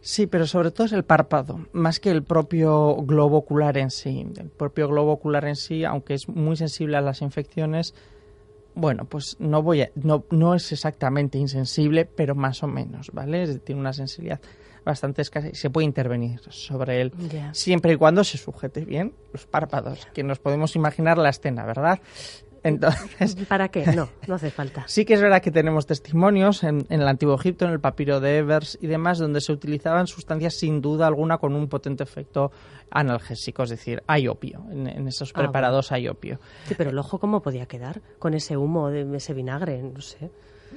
Sí, 0.00 0.28
pero 0.28 0.46
sobre 0.46 0.70
todo 0.70 0.86
es 0.86 0.92
el 0.92 1.04
párpado, 1.04 1.66
más 1.72 1.98
que 1.98 2.12
el 2.12 2.22
propio 2.22 2.94
globo 3.02 3.38
ocular 3.38 3.76
en 3.76 3.90
sí. 3.90 4.24
El 4.36 4.50
propio 4.50 4.86
globo 4.86 5.10
ocular 5.10 5.46
en 5.46 5.56
sí, 5.56 5.84
aunque 5.84 6.14
es 6.14 6.28
muy 6.28 6.56
sensible 6.56 6.96
a 6.96 7.00
las 7.00 7.22
infecciones, 7.22 7.92
bueno, 8.76 9.06
pues 9.06 9.36
no 9.40 9.62
voy 9.62 9.82
a, 9.82 9.90
no, 9.96 10.24
no 10.30 10.54
es 10.54 10.70
exactamente 10.70 11.38
insensible, 11.38 12.04
pero 12.04 12.34
más 12.34 12.62
o 12.62 12.68
menos, 12.68 13.10
¿vale? 13.12 13.58
Tiene 13.58 13.80
una 13.80 13.92
sensibilidad 13.92 14.40
bastante 14.84 15.20
escasa 15.22 15.48
y 15.48 15.54
se 15.56 15.68
puede 15.68 15.84
intervenir 15.84 16.40
sobre 16.50 17.00
él 17.00 17.12
siempre 17.52 17.94
y 17.94 17.96
cuando 17.96 18.22
se 18.22 18.38
sujete 18.38 18.84
bien 18.84 19.14
los 19.32 19.44
párpados, 19.44 20.06
que 20.14 20.22
nos 20.22 20.38
podemos 20.38 20.76
imaginar 20.76 21.18
la 21.18 21.30
escena, 21.30 21.66
¿verdad? 21.66 21.98
Entonces, 22.68 23.36
¿Para 23.48 23.68
qué? 23.68 23.86
No, 23.94 24.08
no 24.26 24.34
hace 24.34 24.50
falta. 24.50 24.84
Sí 24.88 25.04
que 25.04 25.14
es 25.14 25.20
verdad 25.20 25.40
que 25.42 25.50
tenemos 25.50 25.86
testimonios 25.86 26.64
en, 26.64 26.86
en 26.88 27.00
el 27.00 27.08
Antiguo 27.08 27.34
Egipto, 27.34 27.64
en 27.64 27.72
el 27.72 27.80
papiro 27.80 28.20
de 28.20 28.38
Evers 28.38 28.78
y 28.80 28.86
demás, 28.86 29.18
donde 29.18 29.40
se 29.40 29.52
utilizaban 29.52 30.06
sustancias 30.06 30.54
sin 30.54 30.80
duda 30.80 31.06
alguna 31.06 31.38
con 31.38 31.54
un 31.54 31.68
potente 31.68 32.02
efecto 32.02 32.50
analgésico, 32.90 33.62
es 33.64 33.70
decir, 33.70 34.02
hay 34.06 34.28
opio. 34.28 34.64
En, 34.70 34.86
en 34.86 35.08
esos 35.08 35.32
Ah, 35.34 35.40
preparados 35.40 35.92
hay 35.92 36.08
opio. 36.08 36.38
Sí, 36.66 36.74
pero 36.76 36.90
el 36.90 36.98
ojo, 36.98 37.18
¿cómo 37.18 37.42
podía 37.42 37.66
quedar 37.66 38.00
con 38.18 38.34
ese 38.34 38.56
humo, 38.56 38.90
de 38.90 39.16
ese 39.16 39.34
vinagre? 39.34 39.82
No 39.82 40.00
sé. 40.00 40.30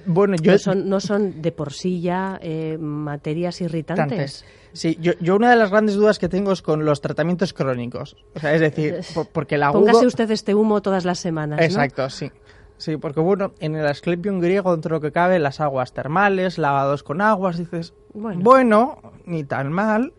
Bueno, 0.06 0.36
yo... 0.42 0.54
¿No 0.54 0.58
son, 0.58 0.90
no 0.90 1.00
son 1.00 1.42
de 1.42 1.52
por 1.52 1.74
sí 1.74 2.02
ya 2.02 2.40
eh, 2.42 2.78
materias 2.80 3.62
irritantes? 3.62 4.08
Tantes. 4.08 4.46
Sí, 4.74 4.98
yo, 5.02 5.14
yo 5.20 5.36
una 5.36 5.50
de 5.50 5.56
las 5.56 5.72
grandes 5.72 5.96
dudas 5.96 6.20
que 6.20 6.30
tengo 6.30 6.52
es 6.52 6.62
con 6.62 6.86
los 6.86 7.02
tratamientos 7.02 7.54
crónicos. 7.54 8.16
O 8.36 8.40
sea, 8.40 8.54
es 8.54 8.62
decir, 8.62 9.00
por- 9.14 9.28
porque 9.28 9.56
el 9.56 9.64
agudo... 9.64 9.82
Póngase 9.86 10.06
usted 10.06 10.30
este 10.32 10.54
humo 10.56 10.82
todas 10.82 11.06
las 11.06 11.20
semanas, 11.20 11.60
¿no? 11.60 11.66
Exacto, 11.66 12.10
sí. 12.10 12.32
Sí, 12.78 12.96
porque 12.96 13.20
bueno, 13.20 13.54
en 13.60 13.76
el 13.76 13.86
Asclepion 13.86 14.40
griego, 14.40 14.72
dentro 14.72 14.96
de 14.96 14.98
lo 14.98 15.02
que 15.02 15.12
cabe, 15.12 15.38
las 15.40 15.60
aguas 15.60 15.92
termales, 15.92 16.58
lavados 16.58 17.04
con 17.04 17.20
aguas, 17.20 17.58
dices, 17.58 17.94
Bueno. 18.14 18.40
bueno, 18.42 19.02
ni 19.26 19.44
tan 19.44 19.70
mal, 19.74 20.14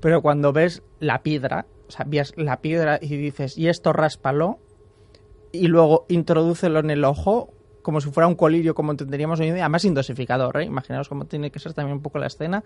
pero 0.00 0.20
cuando 0.20 0.52
ves 0.52 0.82
la 1.00 1.22
piedra, 1.22 1.64
o 1.88 1.90
sea, 1.90 2.04
ves 2.06 2.34
la 2.36 2.60
piedra 2.60 2.98
y 3.00 3.16
dices, 3.16 3.56
y 3.56 3.68
esto 3.68 3.94
ráspalo, 3.94 4.58
y 5.50 5.68
luego 5.68 6.04
introdúcelo 6.10 6.80
en 6.80 6.90
el 6.90 7.04
ojo, 7.04 7.53
como 7.84 8.00
si 8.00 8.10
fuera 8.10 8.26
un 8.26 8.34
colirio, 8.34 8.74
como 8.74 8.92
entenderíamos 8.92 9.38
hoy 9.40 9.48
en 9.48 9.54
día, 9.56 9.64
además 9.64 9.82
sin 9.82 9.92
dosificador, 9.92 10.58
¿eh? 10.58 10.64
imaginaos 10.64 11.06
cómo 11.06 11.26
tiene 11.26 11.50
que 11.50 11.58
ser 11.58 11.74
también 11.74 11.98
un 11.98 12.02
poco 12.02 12.18
la 12.18 12.28
escena, 12.28 12.64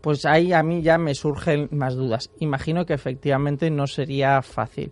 pues 0.00 0.26
ahí 0.26 0.52
a 0.52 0.60
mí 0.64 0.82
ya 0.82 0.98
me 0.98 1.14
surgen 1.14 1.68
más 1.70 1.94
dudas. 1.94 2.32
Imagino 2.40 2.84
que 2.84 2.92
efectivamente 2.92 3.70
no 3.70 3.86
sería 3.86 4.42
fácil. 4.42 4.90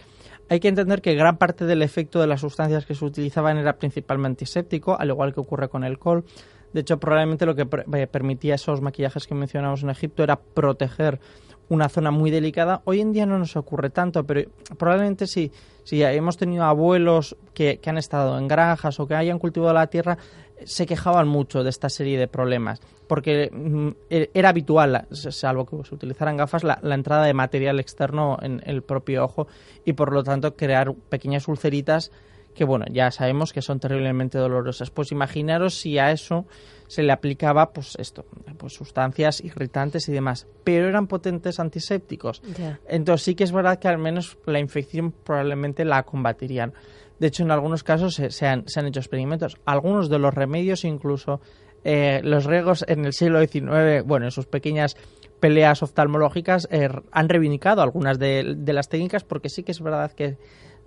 Hay 0.49 0.61
que 0.61 0.69
entender 0.69 1.02
que 1.02 1.16
gran 1.16 1.38
parte 1.38 1.66
del 1.66 1.83
efecto 1.83 2.21
de 2.21 2.28
las 2.28 2.40
sustancias 2.40 2.87
que 2.87 2.95
se 2.95 3.04
utilizaban 3.04 3.59
era 3.59 3.76
principalmente 3.76 4.45
antiséptico, 4.45 4.97
al 4.97 5.09
igual 5.09 5.35
que 5.35 5.40
ocurre 5.40 5.69
con 5.69 5.83
el 5.83 5.90
alcohol. 5.90 6.25
De 6.73 6.83
hecho, 6.83 7.00
probablemente 7.00 7.45
lo 7.45 7.57
que 7.57 7.66
eh, 7.95 8.07
permitía 8.07 8.54
esos 8.54 8.81
maquillajes 8.81 9.26
que 9.26 9.35
mencionamos 9.35 9.83
en 9.83 9.90
Egipto 9.90 10.23
era 10.23 10.37
proteger 10.37 11.19
una 11.68 11.88
zona 11.88 12.11
muy 12.11 12.30
delicada. 12.30 12.83
Hoy 12.85 13.00
en 13.00 13.12
día 13.12 13.26
no 13.26 13.38
nos 13.38 13.56
ocurre 13.56 13.90
tanto, 13.90 14.25
pero 14.25 14.49
probablemente 14.78 15.26
si, 15.26 15.50
si 15.85 16.02
hemos 16.02 16.37
tenido 16.37 16.64
abuelos 16.64 17.37
que, 17.54 17.78
que 17.78 17.90
han 17.90 17.99
estado 17.99 18.38
en 18.38 18.49
granjas 18.49 19.00
o 19.00 19.06
que 19.06 19.14
hayan 19.14 19.38
cultivado 19.38 19.73
la 19.73 19.87
tierra, 19.88 20.18
se 20.64 20.87
quejaban 20.87 21.28
mucho 21.28 21.64
de 21.64 21.71
esta 21.71 21.88
serie 21.88 22.18
de 22.18 22.28
problemas, 22.28 22.80
porque 23.09 23.50
mm, 23.52 23.88
e- 24.09 24.30
era 24.35 24.50
habitual, 24.50 25.06
salvo 25.11 25.66
que 25.66 25.76
se 25.87 25.94
utilizaran 25.94 26.37
gafas, 26.37 26.64
la, 26.64 26.78
la 26.83 26.94
entrada 26.94 27.25
de 27.25 27.35
material 27.35 27.80
externo 27.80 28.38
en 28.40 28.62
el 28.64 28.83
propio 28.83 29.25
ojo 29.25 29.47
y 29.85 29.94
por 29.94 30.12
lo 30.12 30.23
tanto 30.23 30.56
crear 30.56 30.94
pequeñas 30.94 31.49
ulceritas 31.49 32.12
que 32.54 32.64
bueno, 32.64 32.87
ya 32.90 33.11
sabemos 33.11 33.52
que 33.52 33.62
son 33.62 33.80
terriblemente 33.80 34.38
dolorosas. 34.38 34.90
Pues 34.90 35.12
imaginaros 35.12 35.75
si 35.75 35.99
a 35.99 36.12
eso 36.12 36.46
se 36.87 37.02
le 37.02 37.12
aplicaba 37.12 37.73
pues 37.73 37.96
esto, 37.99 38.25
pues 38.56 38.75
sustancias 38.75 39.42
irritantes 39.42 40.08
y 40.08 40.12
demás, 40.12 40.46
pero 40.62 40.88
eran 40.88 41.06
potentes 41.06 41.58
antisépticos. 41.61 42.42
Entonces 42.88 43.25
sí 43.25 43.34
que 43.34 43.44
es 43.44 43.52
verdad 43.52 43.78
que 43.78 43.88
al 43.88 43.99
menos 43.99 44.38
la 44.46 44.61
infección 44.61 45.12
probablemente 45.12 45.84
la 45.84 46.02
combatirían. 46.04 46.73
De 47.18 47.28
hecho, 47.28 47.42
en 47.42 47.50
algunos 47.50 47.84
casos 47.84 48.14
se, 48.14 48.30
se 48.30 48.46
han, 48.46 48.68
se 48.68 48.80
han 48.80 48.87
hecho 48.87 49.00
experimentos. 49.00 49.56
Algunos 49.64 50.08
de 50.08 50.18
los 50.18 50.34
remedios, 50.34 50.84
incluso 50.84 51.40
eh, 51.84 52.20
los 52.25 52.46
griegos 52.46 52.84
en 52.88 53.04
el 53.04 53.12
siglo 53.12 53.40
XIX, 53.40 54.04
bueno, 54.04 54.26
en 54.26 54.30
sus 54.30 54.46
pequeñas 54.46 54.96
peleas 55.38 55.82
oftalmológicas, 55.82 56.67
eh, 56.71 56.88
han 57.12 57.28
reivindicado 57.28 57.82
algunas 57.82 58.19
de, 58.19 58.54
de 58.56 58.73
las 58.73 58.88
técnicas 58.88 59.23
porque 59.25 59.49
sí 59.49 59.62
que 59.62 59.73
es 59.73 59.80
verdad 59.80 60.12
que 60.12 60.38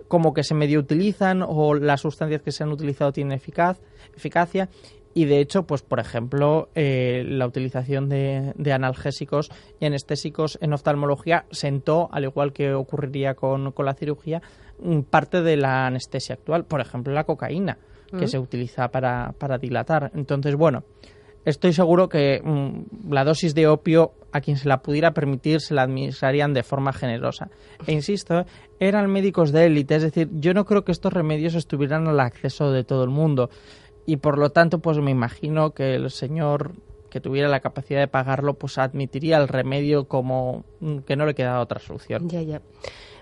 como 0.08 0.34
que 0.34 0.42
se 0.42 0.54
medio 0.54 0.80
utilizan 0.80 1.42
o 1.46 1.74
las 1.74 2.00
sustancias 2.00 2.42
que 2.42 2.52
se 2.52 2.64
han 2.64 2.72
utilizado 2.72 3.12
tienen 3.12 3.32
eficaz, 3.36 3.80
eficacia 4.16 4.68
y 5.14 5.24
de 5.24 5.40
hecho, 5.40 5.64
pues 5.64 5.82
por 5.82 6.00
ejemplo, 6.00 6.68
eh, 6.74 7.24
la 7.26 7.46
utilización 7.46 8.08
de, 8.08 8.52
de 8.56 8.72
analgésicos 8.72 9.50
y 9.80 9.86
anestésicos 9.86 10.58
en 10.60 10.72
oftalmología 10.72 11.44
sentó, 11.50 12.08
al 12.12 12.24
igual 12.24 12.52
que 12.52 12.72
ocurriría 12.74 13.34
con, 13.34 13.72
con 13.72 13.86
la 13.86 13.94
cirugía, 13.94 14.42
mm, 14.80 15.00
parte 15.00 15.42
de 15.42 15.56
la 15.56 15.86
anestesia 15.86 16.34
actual. 16.34 16.66
Por 16.66 16.80
ejemplo, 16.80 17.12
la 17.12 17.24
cocaína, 17.24 17.78
que 18.10 18.24
Mm. 18.24 18.28
se 18.28 18.38
utiliza 18.38 18.88
para, 18.88 19.34
para 19.38 19.58
dilatar. 19.58 20.12
Entonces, 20.14 20.54
bueno, 20.54 20.84
estoy 21.48 21.72
seguro 21.72 22.08
que 22.08 22.40
mm, 22.42 23.12
la 23.12 23.24
dosis 23.24 23.54
de 23.54 23.66
opio 23.66 24.12
a 24.32 24.40
quien 24.40 24.56
se 24.56 24.68
la 24.68 24.82
pudiera 24.82 25.12
permitir 25.12 25.60
se 25.60 25.74
la 25.74 25.82
administrarían 25.82 26.52
de 26.52 26.62
forma 26.62 26.92
generosa. 26.92 27.50
E 27.86 27.92
insisto, 27.92 28.44
eran 28.78 29.10
médicos 29.10 29.52
de 29.52 29.66
élite, 29.66 29.96
es 29.96 30.02
decir, 30.02 30.28
yo 30.32 30.52
no 30.52 30.64
creo 30.64 30.84
que 30.84 30.92
estos 30.92 31.12
remedios 31.12 31.54
estuvieran 31.54 32.06
al 32.06 32.20
acceso 32.20 32.70
de 32.70 32.84
todo 32.84 33.04
el 33.04 33.10
mundo. 33.10 33.50
Y 34.06 34.18
por 34.18 34.38
lo 34.38 34.50
tanto, 34.50 34.78
pues 34.80 34.98
me 34.98 35.10
imagino 35.10 35.72
que 35.72 35.94
el 35.94 36.10
señor 36.10 36.72
que 37.10 37.20
tuviera 37.20 37.48
la 37.48 37.60
capacidad 37.60 38.00
de 38.00 38.08
pagarlo, 38.08 38.54
pues 38.54 38.76
admitiría 38.76 39.38
el 39.38 39.48
remedio 39.48 40.04
como 40.04 40.64
mm, 40.80 40.98
que 40.98 41.16
no 41.16 41.24
le 41.24 41.34
quedaba 41.34 41.60
otra 41.60 41.80
solución. 41.80 42.28
Ya, 42.28 42.42
ya. 42.42 42.60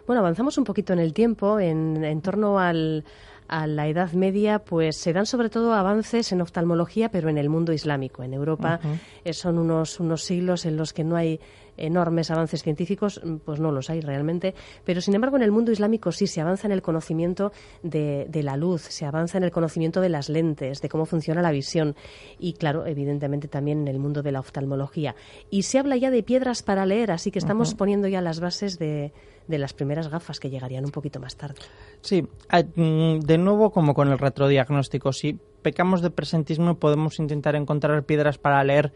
Bueno, 0.06 0.20
avanzamos 0.20 0.58
un 0.58 0.64
poquito 0.64 0.92
en 0.92 0.98
el 0.98 1.12
tiempo, 1.12 1.58
en, 1.60 2.04
en 2.04 2.20
torno 2.20 2.58
al, 2.58 3.04
a 3.48 3.66
la 3.66 3.88
Edad 3.88 4.12
Media, 4.12 4.58
pues 4.60 4.96
se 4.96 5.12
dan 5.12 5.26
sobre 5.26 5.50
todo 5.50 5.74
avances 5.74 6.32
en 6.32 6.40
oftalmología, 6.40 7.10
pero 7.10 7.28
en 7.28 7.38
el 7.38 7.48
mundo 7.48 7.72
islámico. 7.72 8.22
En 8.22 8.34
Europa 8.34 8.80
eh, 9.24 9.32
son 9.32 9.58
unos, 9.58 10.00
unos 10.00 10.22
siglos 10.22 10.66
en 10.66 10.76
los 10.76 10.92
que 10.92 11.04
no 11.04 11.16
hay 11.16 11.40
enormes 11.76 12.30
avances 12.30 12.62
científicos, 12.62 13.20
mm, 13.22 13.36
pues 13.36 13.60
no 13.60 13.72
los 13.72 13.90
hay 13.90 14.00
realmente, 14.00 14.54
pero 14.84 15.00
sin 15.00 15.14
embargo 15.14 15.36
en 15.36 15.42
el 15.42 15.52
mundo 15.52 15.72
islámico 15.72 16.12
sí 16.12 16.26
se 16.26 16.40
avanza 16.40 16.66
en 16.66 16.72
el 16.72 16.82
conocimiento 16.82 17.52
de, 17.82 18.26
de 18.28 18.42
la 18.42 18.56
luz, 18.56 18.82
se 18.82 19.06
avanza 19.06 19.38
en 19.38 19.44
el 19.44 19.50
conocimiento 19.50 20.00
de 20.00 20.08
las 20.08 20.28
lentes, 20.28 20.80
de 20.80 20.88
cómo 20.88 21.06
funciona 21.06 21.42
la 21.42 21.50
visión 21.50 21.94
y 22.38 22.54
claro, 22.54 22.86
evidentemente 22.86 23.48
también 23.48 23.80
en 23.80 23.88
el 23.88 23.98
mundo 23.98 24.22
de 24.22 24.32
la 24.32 24.40
oftalmología. 24.40 25.14
Y 25.50 25.62
se 25.62 25.78
habla 25.78 25.96
ya 25.96 26.10
de 26.10 26.22
piedras 26.22 26.62
para 26.62 26.86
leer, 26.86 27.10
así 27.10 27.30
que 27.30 27.38
estamos 27.38 27.74
poniendo 27.74 28.08
ya 28.08 28.20
las 28.20 28.40
bases 28.40 28.78
de, 28.78 29.12
de 29.48 29.58
las 29.58 29.72
primeras 29.72 30.08
gafas 30.08 30.40
que 30.40 30.50
llegarían 30.50 30.84
un 30.84 30.90
poquito 30.90 31.20
más 31.20 31.36
tarde. 31.36 31.56
Sí, 32.00 32.26
ah, 32.48 32.62
mm, 32.62 33.20
de 33.20 33.38
nuevo 33.38 33.70
como 33.70 33.94
con 33.94 34.08
el 34.08 34.18
retrodiagnóstico, 34.18 35.12
si 35.12 35.38
pecamos 35.62 36.02
de 36.02 36.10
presentismo 36.10 36.78
podemos 36.78 37.18
intentar 37.18 37.56
encontrar 37.56 38.04
piedras 38.04 38.38
para 38.38 38.62
leer 38.64 38.92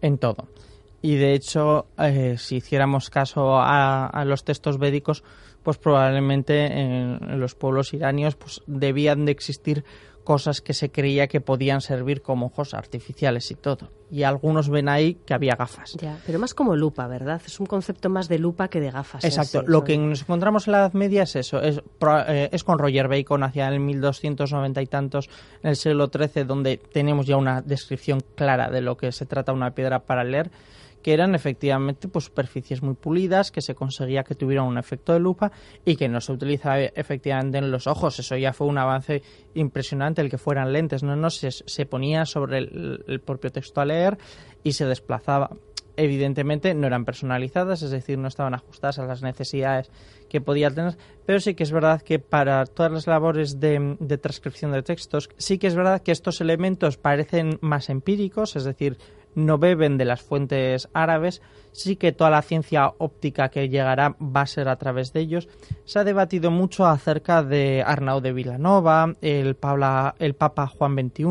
en 0.00 0.18
todo. 0.18 0.48
Y 1.00 1.16
de 1.16 1.34
hecho, 1.34 1.86
eh, 1.98 2.36
si 2.38 2.56
hiciéramos 2.56 3.10
caso 3.10 3.56
a, 3.56 4.06
a 4.06 4.24
los 4.24 4.44
textos 4.44 4.78
védicos, 4.78 5.22
pues 5.62 5.78
probablemente 5.78 6.66
en, 6.66 7.18
en 7.22 7.40
los 7.40 7.54
pueblos 7.54 7.92
iranios 7.94 8.36
pues 8.36 8.62
debían 8.66 9.24
de 9.26 9.32
existir 9.32 9.84
cosas 10.28 10.60
que 10.60 10.74
se 10.74 10.90
creía 10.90 11.26
que 11.26 11.40
podían 11.40 11.80
servir 11.80 12.20
como 12.20 12.48
ojos 12.48 12.74
artificiales 12.74 13.50
y 13.50 13.54
todo. 13.54 13.88
Y 14.10 14.24
algunos 14.24 14.68
ven 14.68 14.90
ahí 14.90 15.14
que 15.14 15.32
había 15.32 15.56
gafas. 15.56 15.94
Ya, 15.94 16.18
pero 16.26 16.38
más 16.38 16.52
como 16.52 16.76
lupa, 16.76 17.06
¿verdad? 17.06 17.40
Es 17.46 17.58
un 17.60 17.64
concepto 17.64 18.10
más 18.10 18.28
de 18.28 18.38
lupa 18.38 18.68
que 18.68 18.78
de 18.78 18.90
gafas. 18.90 19.24
en 19.24 19.28
Exacto, 19.30 19.62
lo 19.66 19.84
que 19.84 19.96
nos 19.96 20.20
encontramos 20.20 20.66
en 20.66 20.72
la 20.72 20.80
Edad 20.80 20.92
Media 20.92 21.22
es 21.22 21.34
eso, 21.34 21.62
es, 21.62 21.80
eh, 22.26 22.50
es 22.52 22.62
con 22.62 22.78
Roger 22.78 23.08
Bacon 23.08 23.42
hacia 23.42 23.68
el 23.68 23.80
1290 23.80 24.82
y 24.82 24.86
tantos, 24.86 25.30
en 25.62 25.70
el 25.70 25.76
siglo 25.76 26.10
XIII, 26.12 26.44
donde 26.44 26.76
tenemos 26.76 27.24
ya 27.24 27.38
una 27.38 27.62
descripción 27.62 28.22
clara 28.34 28.68
de 28.68 28.82
lo 28.82 28.98
que 28.98 29.12
se 29.12 29.24
trata 29.24 29.54
una 29.54 29.70
piedra 29.70 30.00
para 30.00 30.24
leer, 30.24 30.50
que 31.08 31.14
eran 31.14 31.34
efectivamente 31.34 32.06
pues, 32.06 32.26
superficies 32.26 32.82
muy 32.82 32.92
pulidas, 32.92 33.50
que 33.50 33.62
se 33.62 33.74
conseguía 33.74 34.24
que 34.24 34.34
tuvieran 34.34 34.66
un 34.66 34.76
efecto 34.76 35.14
de 35.14 35.20
lupa 35.20 35.50
y 35.82 35.96
que 35.96 36.06
no 36.06 36.20
se 36.20 36.32
utilizaba 36.32 36.82
eh, 36.82 36.92
efectivamente 36.94 37.56
en 37.56 37.70
los 37.70 37.86
ojos. 37.86 38.18
Eso 38.18 38.36
ya 38.36 38.52
fue 38.52 38.66
un 38.66 38.76
avance 38.76 39.22
impresionante, 39.54 40.20
el 40.20 40.28
que 40.28 40.36
fueran 40.36 40.70
lentes, 40.70 41.02
no, 41.02 41.16
no 41.16 41.30
se, 41.30 41.50
se 41.50 41.86
ponía 41.86 42.26
sobre 42.26 42.58
el, 42.58 43.22
propio 43.24 43.50
texto 43.50 43.80
a 43.80 43.86
leer 43.86 44.18
y 44.62 44.72
se 44.72 44.84
desplazaba 44.84 45.56
evidentemente 45.96 46.74
no 46.74 46.86
eran 46.86 47.04
personalizadas, 47.04 47.82
es 47.82 47.90
decir, 47.90 48.18
no 48.18 48.28
estaban 48.28 48.54
ajustadas 48.54 49.00
a 49.00 49.06
las 49.06 49.22
necesidades 49.22 49.90
que 50.28 50.40
podía 50.40 50.70
tener, 50.70 50.96
pero 51.26 51.40
sí 51.40 51.54
que 51.54 51.64
es 51.64 51.72
verdad 51.72 52.02
que 52.02 52.20
para 52.20 52.66
todas 52.66 52.92
las 52.92 53.06
labores 53.08 53.58
de 53.58 54.18
transcripción 54.22 54.70
de 54.70 54.82
textos, 54.82 55.28
sí 55.38 55.58
que 55.58 55.66
es 55.66 55.74
verdad 55.74 56.02
que 56.02 56.12
estos 56.12 56.40
elementos 56.40 56.98
parecen 56.98 57.58
más 57.62 57.88
empíricos, 57.88 58.54
es 58.54 58.62
decir, 58.62 58.96
no 59.34 59.58
beben 59.58 59.98
de 59.98 60.04
las 60.04 60.22
fuentes 60.22 60.88
árabes, 60.92 61.42
sí 61.72 61.96
que 61.96 62.12
toda 62.12 62.30
la 62.30 62.42
ciencia 62.42 62.92
óptica 62.98 63.50
que 63.50 63.68
llegará 63.68 64.16
va 64.20 64.40
a 64.42 64.46
ser 64.46 64.68
a 64.68 64.76
través 64.76 65.12
de 65.12 65.20
ellos. 65.20 65.48
Se 65.84 65.98
ha 65.98 66.04
debatido 66.04 66.50
mucho 66.50 66.86
acerca 66.86 67.42
de 67.42 67.82
Arnaud 67.86 68.22
de 68.22 68.32
Villanova, 68.32 69.14
el, 69.20 69.54
Pabla- 69.54 70.14
el 70.18 70.34
Papa 70.34 70.66
Juan 70.66 70.94
XXI, 70.94 71.24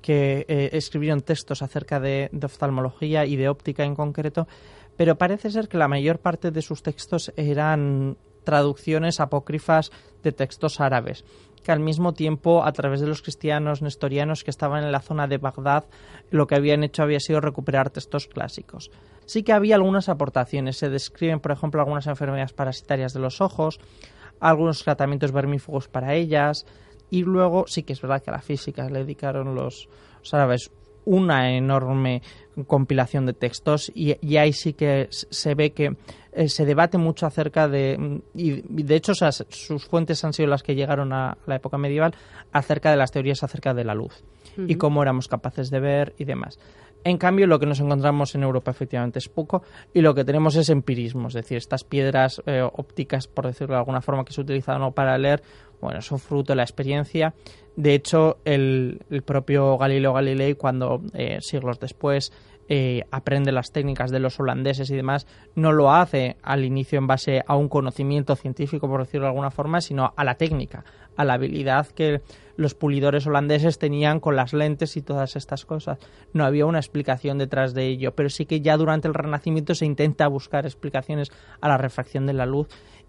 que 0.00 0.46
eh, 0.48 0.70
escribieron 0.72 1.20
textos 1.22 1.62
acerca 1.62 2.00
de, 2.00 2.28
de 2.32 2.46
oftalmología 2.46 3.26
y 3.26 3.36
de 3.36 3.48
óptica 3.48 3.84
en 3.84 3.94
concreto, 3.94 4.48
pero 4.96 5.16
parece 5.16 5.50
ser 5.50 5.68
que 5.68 5.76
la 5.78 5.86
mayor 5.88 6.18
parte 6.18 6.50
de 6.50 6.62
sus 6.62 6.82
textos 6.82 7.32
eran 7.36 8.16
traducciones 8.44 9.20
apócrifas 9.20 9.90
de 10.22 10.32
textos 10.32 10.80
árabes 10.80 11.24
que 11.68 11.72
al 11.72 11.80
mismo 11.80 12.14
tiempo, 12.14 12.64
a 12.64 12.72
través 12.72 13.02
de 13.02 13.06
los 13.06 13.20
cristianos 13.20 13.82
nestorianos 13.82 14.42
que 14.42 14.50
estaban 14.50 14.84
en 14.84 14.90
la 14.90 15.00
zona 15.00 15.26
de 15.26 15.36
Bagdad, 15.36 15.84
lo 16.30 16.46
que 16.46 16.54
habían 16.54 16.82
hecho 16.82 17.02
había 17.02 17.20
sido 17.20 17.42
recuperar 17.42 17.90
textos 17.90 18.26
clásicos. 18.26 18.90
Sí 19.26 19.42
que 19.42 19.52
había 19.52 19.74
algunas 19.74 20.08
aportaciones. 20.08 20.78
Se 20.78 20.88
describen, 20.88 21.40
por 21.40 21.52
ejemplo, 21.52 21.82
algunas 21.82 22.06
enfermedades 22.06 22.54
parasitarias 22.54 23.12
de 23.12 23.20
los 23.20 23.42
ojos, 23.42 23.80
algunos 24.40 24.82
tratamientos 24.82 25.30
vermífugos 25.30 25.88
para 25.88 26.14
ellas, 26.14 26.64
y 27.10 27.22
luego 27.24 27.66
sí 27.66 27.82
que 27.82 27.92
es 27.92 28.00
verdad 28.00 28.22
que 28.22 28.30
a 28.30 28.36
la 28.36 28.40
física 28.40 28.88
le 28.88 29.00
dedicaron 29.00 29.54
los, 29.54 29.90
árabes 30.32 30.70
una 31.08 31.56
enorme 31.56 32.22
compilación 32.66 33.24
de 33.24 33.32
textos 33.32 33.90
y, 33.94 34.36
ahí 34.36 34.52
sí 34.52 34.74
que 34.74 35.08
se 35.10 35.54
ve 35.54 35.72
que 35.72 35.96
eh, 36.32 36.48
se 36.48 36.66
debate 36.66 36.98
mucho 36.98 37.24
acerca 37.24 37.66
de 37.66 38.20
y, 38.34 38.60
de 38.60 38.96
hecho 38.96 39.12
sus 39.14 39.86
fuentes 39.86 40.22
han 40.24 40.32
sido 40.32 40.48
las 40.48 40.62
que 40.62 40.74
llegaron 40.74 41.12
a 41.12 41.38
la 41.46 41.56
época 41.56 41.78
medieval 41.78 42.14
acerca 42.52 42.90
de 42.90 42.96
las 42.96 43.10
teorías 43.10 43.42
acerca 43.42 43.72
de 43.72 43.84
la 43.84 43.94
luz 43.94 44.22
y 44.56 44.74
cómo 44.74 45.02
éramos 45.02 45.28
capaces 45.28 45.70
de 45.70 45.78
ver 45.78 46.14
y 46.18 46.24
demás. 46.24 46.58
En 47.04 47.16
cambio, 47.16 47.46
lo 47.46 47.60
que 47.60 47.66
nos 47.66 47.78
encontramos 47.78 48.34
en 48.34 48.42
Europa 48.42 48.72
efectivamente 48.72 49.20
es 49.20 49.28
poco 49.28 49.62
y 49.94 50.00
lo 50.00 50.14
que 50.14 50.24
tenemos 50.24 50.56
es 50.56 50.68
empirismo, 50.68 51.28
es 51.28 51.34
decir, 51.34 51.56
estas 51.56 51.84
piedras 51.84 52.42
eh, 52.44 52.60
ópticas, 52.60 53.28
por 53.28 53.46
decirlo 53.46 53.74
de 53.74 53.78
alguna 53.78 54.00
forma, 54.00 54.24
que 54.24 54.32
se 54.32 54.40
utilizan 54.40 54.92
para 54.92 55.16
leer, 55.16 55.42
bueno, 55.80 56.00
son 56.02 56.18
fruto 56.18 56.52
de 56.52 56.56
la 56.56 56.62
experiencia. 56.62 57.34
De 57.76 57.94
hecho, 57.94 58.38
el, 58.44 59.00
propio 59.24 59.78
Galileo 59.78 60.12
Galilei, 60.12 60.54
cuando 60.54 61.00
eh, 61.14 61.38
siglos 61.40 61.78
después 61.78 62.32
eh, 62.70 63.04
aprende 63.10 63.50
las 63.50 63.72
técnicas 63.72 64.10
de 64.10 64.18
los 64.18 64.38
holandeses 64.40 64.90
y 64.90 64.96
demás, 64.96 65.26
no 65.54 65.72
lo 65.72 65.90
hace 65.90 66.36
al 66.42 66.64
inicio 66.64 66.98
en 66.98 67.06
base 67.06 67.42
a 67.46 67.56
un 67.56 67.68
conocimiento 67.68 68.36
científico, 68.36 68.88
por 68.88 69.00
decirlo 69.00 69.26
de 69.26 69.30
alguna 69.30 69.50
forma, 69.50 69.80
sino 69.80 70.12
a 70.14 70.24
la 70.24 70.34
técnica, 70.34 70.84
a 71.16 71.24
la 71.24 71.34
habilidad 71.34 71.86
que 71.86 72.20
los 72.56 72.74
pulidores 72.74 73.26
holandeses 73.26 73.78
tenían 73.78 74.20
con 74.20 74.36
las 74.36 74.52
lentes 74.52 74.96
y 74.96 75.02
todas 75.02 75.36
estas 75.36 75.64
cosas. 75.64 75.98
No 76.34 76.44
había 76.44 76.66
una 76.66 76.80
explicación 76.80 77.38
detrás 77.38 77.72
de 77.72 77.86
ello, 77.86 78.14
pero 78.14 78.28
sí 78.28 78.44
que 78.44 78.60
ya 78.60 78.76
durante 78.76 79.08
el 79.08 79.14
Renacimiento 79.14 79.74
se 79.74 79.86
intenta 79.86 80.26
buscar 80.26 80.66
explicaciones 80.66 81.30
a 81.60 81.68
la 81.68 81.78
refracción 81.78 82.26
de 82.26 82.32
la 82.34 82.44
luz 82.44 82.68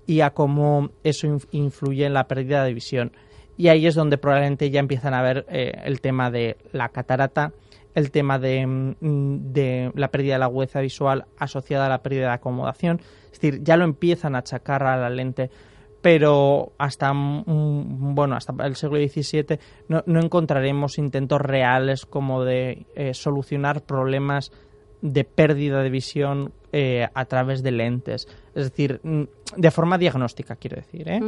y 0.10 0.22
a 0.22 0.32
cómo 0.32 0.89
eso 1.04 1.28
influye 1.52 2.04
en 2.04 2.15
la 2.15 2.28
pérdida 2.28 2.63
de 2.63 2.74
visión. 2.74 3.12
Y 3.58 3.67
ahí 3.67 3.86
es 3.86 3.93
donde 3.93 4.17
probablemente 4.17 4.72
ya 4.72 4.80
empiezan 4.80 5.13
a 5.13 5.22
ver 5.22 5.45
eh, 5.50 5.72
el 5.84 6.02
tema 6.02 6.32
de 6.32 6.58
la 6.72 6.89
catarata, 6.89 7.54
el 7.93 8.10
tema 8.10 8.39
de, 8.39 8.65
mm, 8.65 9.54
de, 9.54 9.91
la 9.93 10.10
pérdida 10.10 10.34
de 10.34 10.39
la 10.39 10.45
agudeza 10.45 10.82
visual 10.82 11.26
asociada 11.38 11.86
a 11.86 11.89
la 11.89 12.02
pérdida 12.02 12.30
de 12.30 12.34
acomodación. 12.34 13.00
Es 13.26 13.39
decir, 13.39 13.63
ya 13.63 13.78
lo 13.78 13.84
empiezan 13.84 14.34
a 14.34 14.39
achacar 14.39 14.82
a 14.82 14.98
la 14.98 15.12
lente, 15.12 15.52
pero 16.02 16.72
hasta, 16.80 17.13
mm, 17.13 18.15
bueno, 18.15 18.36
hasta 18.36 18.52
el 18.65 18.76
siglo 18.76 18.98
XVII 18.98 19.60
no, 19.89 20.02
no 20.08 20.22
encontraremos 20.22 20.98
intentos 20.98 21.39
reales 21.39 22.08
como 22.08 22.43
de 22.43 22.88
eh, 22.95 23.13
solucionar 23.13 23.84
problemas 23.84 24.52
de 25.01 25.23
pérdida 25.23 25.81
de 25.81 25.89
visión 25.89 26.53
eh, 26.71 27.07
a 27.13 27.25
través 27.25 27.63
de 27.63 27.71
lentes. 27.71 28.27
Es 28.53 28.65
decir, 28.65 28.99
mm, 29.03 29.23
de 29.57 29.71
forma 29.71 29.97
diagnóstica, 29.97 30.55
quiero 30.55 30.75
decir. 30.75 31.09
¿eh? 31.09 31.19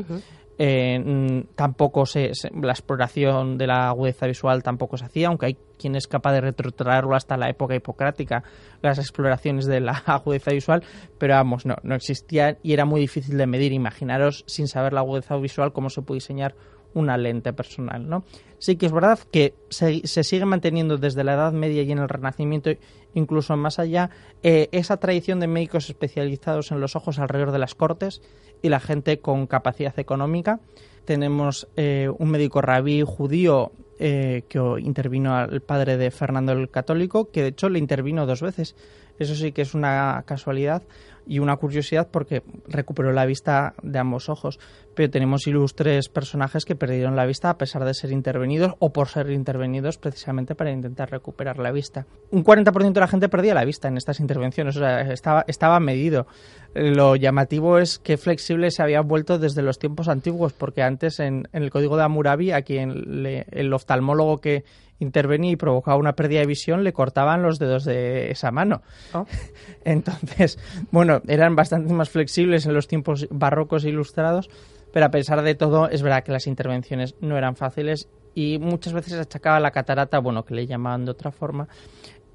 Eh, 0.57 0.99
mm, 0.99 1.55
tampoco 1.55 2.05
se, 2.05 2.31
la 2.61 2.73
exploración 2.73 3.57
de 3.57 3.67
la 3.67 3.89
agudeza 3.89 4.27
visual 4.27 4.61
tampoco 4.61 4.97
se 4.97 5.05
hacía, 5.05 5.29
aunque 5.29 5.47
hay 5.47 5.57
quien 5.79 5.95
es 5.95 6.07
capaz 6.07 6.33
de 6.33 6.41
retrotraerlo 6.41 7.15
hasta 7.15 7.37
la 7.37 7.49
época 7.49 7.73
hipocrática, 7.73 8.43
las 8.83 8.99
exploraciones 8.99 9.65
de 9.65 9.79
la 9.79 9.93
agudeza 10.05 10.51
visual, 10.51 10.83
pero 11.17 11.33
vamos, 11.33 11.65
no, 11.65 11.77
no 11.81 11.95
existía 11.95 12.57
y 12.61 12.73
era 12.73 12.85
muy 12.85 13.01
difícil 13.01 13.37
de 13.37 13.47
medir. 13.47 13.71
Imaginaros, 13.71 14.43
sin 14.47 14.67
saber 14.67 14.93
la 14.93 14.99
agudeza 14.99 15.35
visual, 15.37 15.73
cómo 15.73 15.89
se 15.89 16.01
puede 16.01 16.17
diseñar 16.17 16.55
una 16.93 17.17
lente 17.17 17.53
personal, 17.53 18.07
¿no? 18.07 18.23
Sí 18.57 18.75
que 18.75 18.85
es 18.85 18.91
verdad 18.91 19.17
que 19.31 19.55
se, 19.69 20.03
sigue 20.05 20.45
manteniendo 20.45 20.97
desde 20.97 21.23
la 21.23 21.33
Edad 21.33 21.51
Media 21.51 21.81
y 21.81 21.91
en 21.91 21.99
el 21.99 22.09
Renacimiento, 22.09 22.69
incluso 23.13 23.55
más 23.57 23.79
allá, 23.79 24.09
eh, 24.43 24.69
esa 24.71 24.97
tradición 24.97 25.39
de 25.39 25.47
médicos 25.47 25.89
especializados 25.89 26.71
en 26.71 26.79
los 26.79 26.95
ojos 26.95 27.19
alrededor 27.19 27.51
de 27.51 27.59
las 27.59 27.75
cortes 27.75 28.21
y 28.61 28.69
la 28.69 28.79
gente 28.79 29.19
con 29.19 29.47
capacidad 29.47 29.97
económica. 29.99 30.59
Tenemos 31.05 31.67
eh, 31.75 32.09
un 32.17 32.29
médico 32.29 32.61
rabí 32.61 33.01
judío 33.01 33.71
eh, 33.99 34.43
que 34.49 34.59
intervino 34.79 35.35
al 35.35 35.61
padre 35.61 35.97
de 35.97 36.09
Fernando 36.09 36.53
el 36.53 36.69
Católico, 36.69 37.29
que 37.29 37.43
de 37.43 37.49
hecho 37.49 37.69
le 37.69 37.79
intervino 37.79 38.25
dos 38.25 38.41
veces. 38.41 38.75
Eso 39.19 39.35
sí 39.35 39.51
que 39.51 39.61
es 39.61 39.75
una 39.75 40.23
casualidad 40.25 40.81
y 41.27 41.37
una 41.37 41.55
curiosidad 41.57 42.07
porque 42.09 42.41
recuperó 42.67 43.11
la 43.13 43.25
vista 43.27 43.75
de 43.83 43.99
ambos 43.99 44.29
ojos. 44.29 44.59
Pero 44.95 45.09
tenemos 45.09 45.45
ilustres 45.45 46.09
personajes 46.09 46.65
que 46.65 46.75
perdieron 46.75 47.15
la 47.15 47.25
vista 47.25 47.51
a 47.51 47.57
pesar 47.57 47.85
de 47.85 47.93
ser 47.93 48.11
intervenidos 48.11 48.73
o 48.79 48.91
por 48.91 49.07
ser 49.07 49.29
intervenidos 49.29 49.99
precisamente 49.99 50.55
para 50.55 50.71
intentar 50.71 51.11
recuperar 51.11 51.59
la 51.59 51.71
vista. 51.71 52.07
Un 52.31 52.43
40% 52.43 52.93
de 52.93 52.99
la 52.99 53.07
gente 53.07 53.29
perdía 53.29 53.53
la 53.53 53.65
vista 53.65 53.87
en 53.87 53.97
estas 53.97 54.19
intervenciones, 54.19 54.75
o 54.75 54.79
sea, 54.79 55.01
estaba, 55.01 55.45
estaba 55.47 55.79
medido. 55.79 56.25
Lo 56.73 57.15
llamativo 57.15 57.77
es 57.77 57.99
que 57.99 58.17
flexible 58.17 58.71
se 58.71 58.81
había 58.81 59.01
vuelto 59.01 59.37
desde 59.37 59.61
los 59.61 59.77
tiempos 59.77 60.07
antiguos, 60.07 60.53
porque 60.53 60.83
antes 60.83 61.19
en, 61.19 61.47
el 61.51 61.69
código 61.69 61.97
de 61.97 62.03
Hammurabi, 62.03 62.51
a 62.51 62.61
quien 62.61 63.25
el 63.51 63.73
oftalmólogo 63.73 64.39
que 64.39 64.63
intervenía 64.99 65.51
y 65.51 65.55
provocaba 65.55 65.97
una 65.97 66.13
pérdida 66.13 66.39
de 66.39 66.45
visión, 66.45 66.83
le 66.83 66.93
cortaban 66.93 67.41
los 67.41 67.59
dedos 67.59 67.83
de 67.83 68.31
esa 68.31 68.51
mano. 68.51 68.83
Oh. 69.13 69.25
Entonces, 69.83 70.59
bueno, 70.91 71.21
eran 71.27 71.55
bastante 71.55 71.93
más 71.93 72.09
flexibles 72.09 72.65
en 72.65 72.73
los 72.73 72.87
tiempos 72.87 73.27
barrocos 73.31 73.83
e 73.83 73.89
ilustrados, 73.89 74.49
pero 74.93 75.07
a 75.07 75.11
pesar 75.11 75.41
de 75.41 75.55
todo, 75.55 75.89
es 75.89 76.01
verdad 76.03 76.23
que 76.23 76.31
las 76.31 76.47
intervenciones 76.47 77.15
no 77.19 77.37
eran 77.37 77.55
fáciles 77.55 78.07
y 78.33 78.59
muchas 78.59 78.93
veces 78.93 79.13
achacaba 79.13 79.59
la 79.59 79.71
catarata, 79.71 80.19
bueno, 80.19 80.45
que 80.45 80.53
le 80.53 80.67
llamaban 80.67 81.05
de 81.05 81.11
otra 81.11 81.31
forma, 81.31 81.67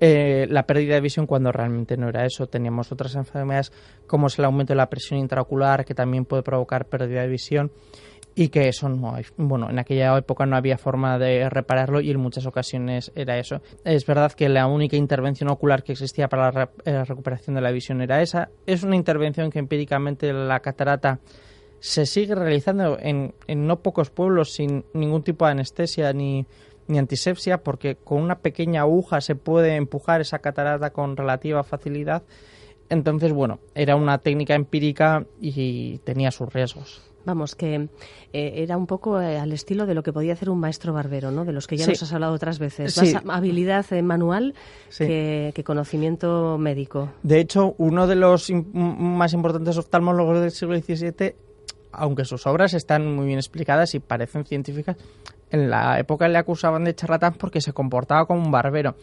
eh, 0.00 0.46
la 0.50 0.64
pérdida 0.64 0.94
de 0.94 1.00
visión 1.00 1.26
cuando 1.26 1.52
realmente 1.52 1.96
no 1.96 2.08
era 2.08 2.26
eso. 2.26 2.46
Teníamos 2.46 2.92
otras 2.92 3.14
enfermedades 3.14 3.72
como 4.06 4.26
es 4.26 4.38
el 4.38 4.44
aumento 4.44 4.72
de 4.72 4.76
la 4.76 4.90
presión 4.90 5.18
intraocular, 5.18 5.84
que 5.84 5.94
también 5.94 6.24
puede 6.24 6.42
provocar 6.42 6.86
pérdida 6.86 7.22
de 7.22 7.28
visión 7.28 7.70
y 8.38 8.48
que 8.48 8.68
eso 8.68 8.90
no 8.90 9.14
hay, 9.14 9.24
bueno, 9.38 9.70
en 9.70 9.78
aquella 9.78 10.14
época 10.18 10.44
no 10.44 10.56
había 10.56 10.76
forma 10.76 11.18
de 11.18 11.48
repararlo 11.48 12.02
y 12.02 12.10
en 12.10 12.20
muchas 12.20 12.44
ocasiones 12.44 13.10
era 13.14 13.38
eso. 13.38 13.62
Es 13.82 14.04
verdad 14.04 14.32
que 14.32 14.50
la 14.50 14.66
única 14.66 14.96
intervención 14.96 15.50
ocular 15.50 15.82
que 15.82 15.92
existía 15.92 16.28
para 16.28 16.52
la, 16.52 16.70
eh, 16.84 17.02
recuperación 17.04 17.56
de 17.56 17.62
la 17.62 17.70
visión 17.70 18.02
era 18.02 18.20
esa. 18.20 18.50
Es 18.66 18.82
una 18.82 18.94
intervención 18.94 19.50
que 19.50 19.58
empíricamente 19.58 20.30
la 20.34 20.60
catarata 20.60 21.18
se 21.80 22.04
sigue 22.04 22.34
realizando 22.34 22.98
en, 23.00 23.32
en 23.46 23.66
no 23.66 23.80
pocos 23.80 24.10
pueblos 24.10 24.52
sin 24.52 24.84
ningún 24.92 25.22
tipo 25.22 25.46
de 25.46 25.52
anestesia 25.52 26.12
ni, 26.12 26.44
ni 26.88 26.98
antisepsia 26.98 27.58
porque 27.58 27.96
con 27.96 28.22
una 28.22 28.38
pequeña 28.38 28.82
aguja 28.82 29.20
se 29.20 29.34
puede 29.34 29.76
empujar 29.76 30.20
esa 30.20 30.38
catarata 30.38 30.90
con 30.90 31.16
relativa 31.16 31.62
facilidad. 31.62 32.22
Entonces, 32.88 33.32
bueno, 33.32 33.58
era 33.74 33.96
una 33.96 34.18
técnica 34.18 34.54
empírica 34.54 35.26
y 35.40 35.98
tenía 35.98 36.30
sus 36.30 36.52
riesgos. 36.52 37.02
Vamos, 37.26 37.56
que 37.56 37.88
eh, 38.32 38.52
era 38.54 38.76
un 38.76 38.86
poco 38.86 39.20
eh, 39.20 39.36
al 39.36 39.52
estilo 39.52 39.84
de 39.84 39.94
lo 39.94 40.04
que 40.04 40.12
podía 40.12 40.34
hacer 40.34 40.48
un 40.48 40.60
maestro 40.60 40.92
barbero, 40.92 41.32
¿no? 41.32 41.44
De 41.44 41.52
los 41.52 41.66
que 41.66 41.76
ya 41.76 41.84
nos 41.84 42.00
has 42.00 42.12
hablado 42.12 42.32
otras 42.32 42.60
veces. 42.60 42.96
Más 42.96 43.24
habilidad 43.28 43.84
eh, 43.92 44.00
manual 44.00 44.54
que, 44.96 45.62
conocimiento 45.66 46.56
médico. 46.56 47.10
De 47.24 47.40
hecho, 47.40 47.74
uno 47.78 48.06
de 48.06 48.14
los 48.14 48.48
más 48.72 49.32
importantes 49.32 49.76
oftalmólogos 49.76 50.40
del 50.40 50.52
siglo 50.52 50.78
XVII, 50.78 51.34
aunque 51.90 52.24
sus 52.24 52.46
obras 52.46 52.74
están 52.74 53.16
muy 53.16 53.26
bien 53.26 53.40
explicadas 53.40 53.96
y 53.96 53.98
parecen 53.98 54.44
científicas, 54.44 54.96
en 55.50 55.70
la 55.70 55.98
época 55.98 56.28
le 56.28 56.38
acusaban 56.38 56.84
de 56.84 56.94
charlatán 56.94 57.34
porque 57.34 57.60
se 57.60 57.72
comportaba 57.72 58.26
como 58.26 58.42
un 58.42 58.50
barbero. 58.50 58.96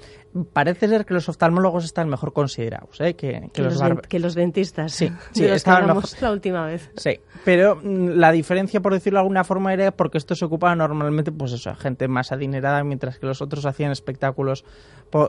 Parece 0.52 0.88
ser 0.88 1.06
que 1.06 1.14
los 1.14 1.30
oftalmólogos 1.30 1.86
están 1.86 2.10
mejor 2.10 2.34
considerados 2.34 3.00
¿eh? 3.00 3.16
que, 3.16 3.50
los, 3.56 3.82
que 4.08 4.20
los 4.20 4.36
dentistas. 4.36 4.92
Sí, 4.92 5.12
sí 5.32 5.44
mejor. 5.44 6.04
la 6.22 6.32
última 6.32 6.66
vez. 6.66 6.90
Sí, 6.98 7.20
pero 7.46 7.76
mm, 7.76 8.10
la 8.16 8.32
diferencia, 8.32 8.82
por 8.82 8.94
decirlo 8.94 9.18
de 9.18 9.22
alguna 9.22 9.44
forma, 9.44 9.74
era 9.74 9.92
porque 9.92 10.18
esto 10.18 10.36
se 10.36 10.46
ocupaba 10.46 10.76
normalmente, 10.76 11.32
pues 11.32 11.54
eso, 11.54 11.76
gente 11.76 12.08
más 12.08 12.32
adinerada, 12.32 12.84
mientras 12.84 13.20
que 13.20 13.26
los 13.26 13.42
otros 13.42 13.66
hacían 13.66 13.92
espectáculos 13.92 14.66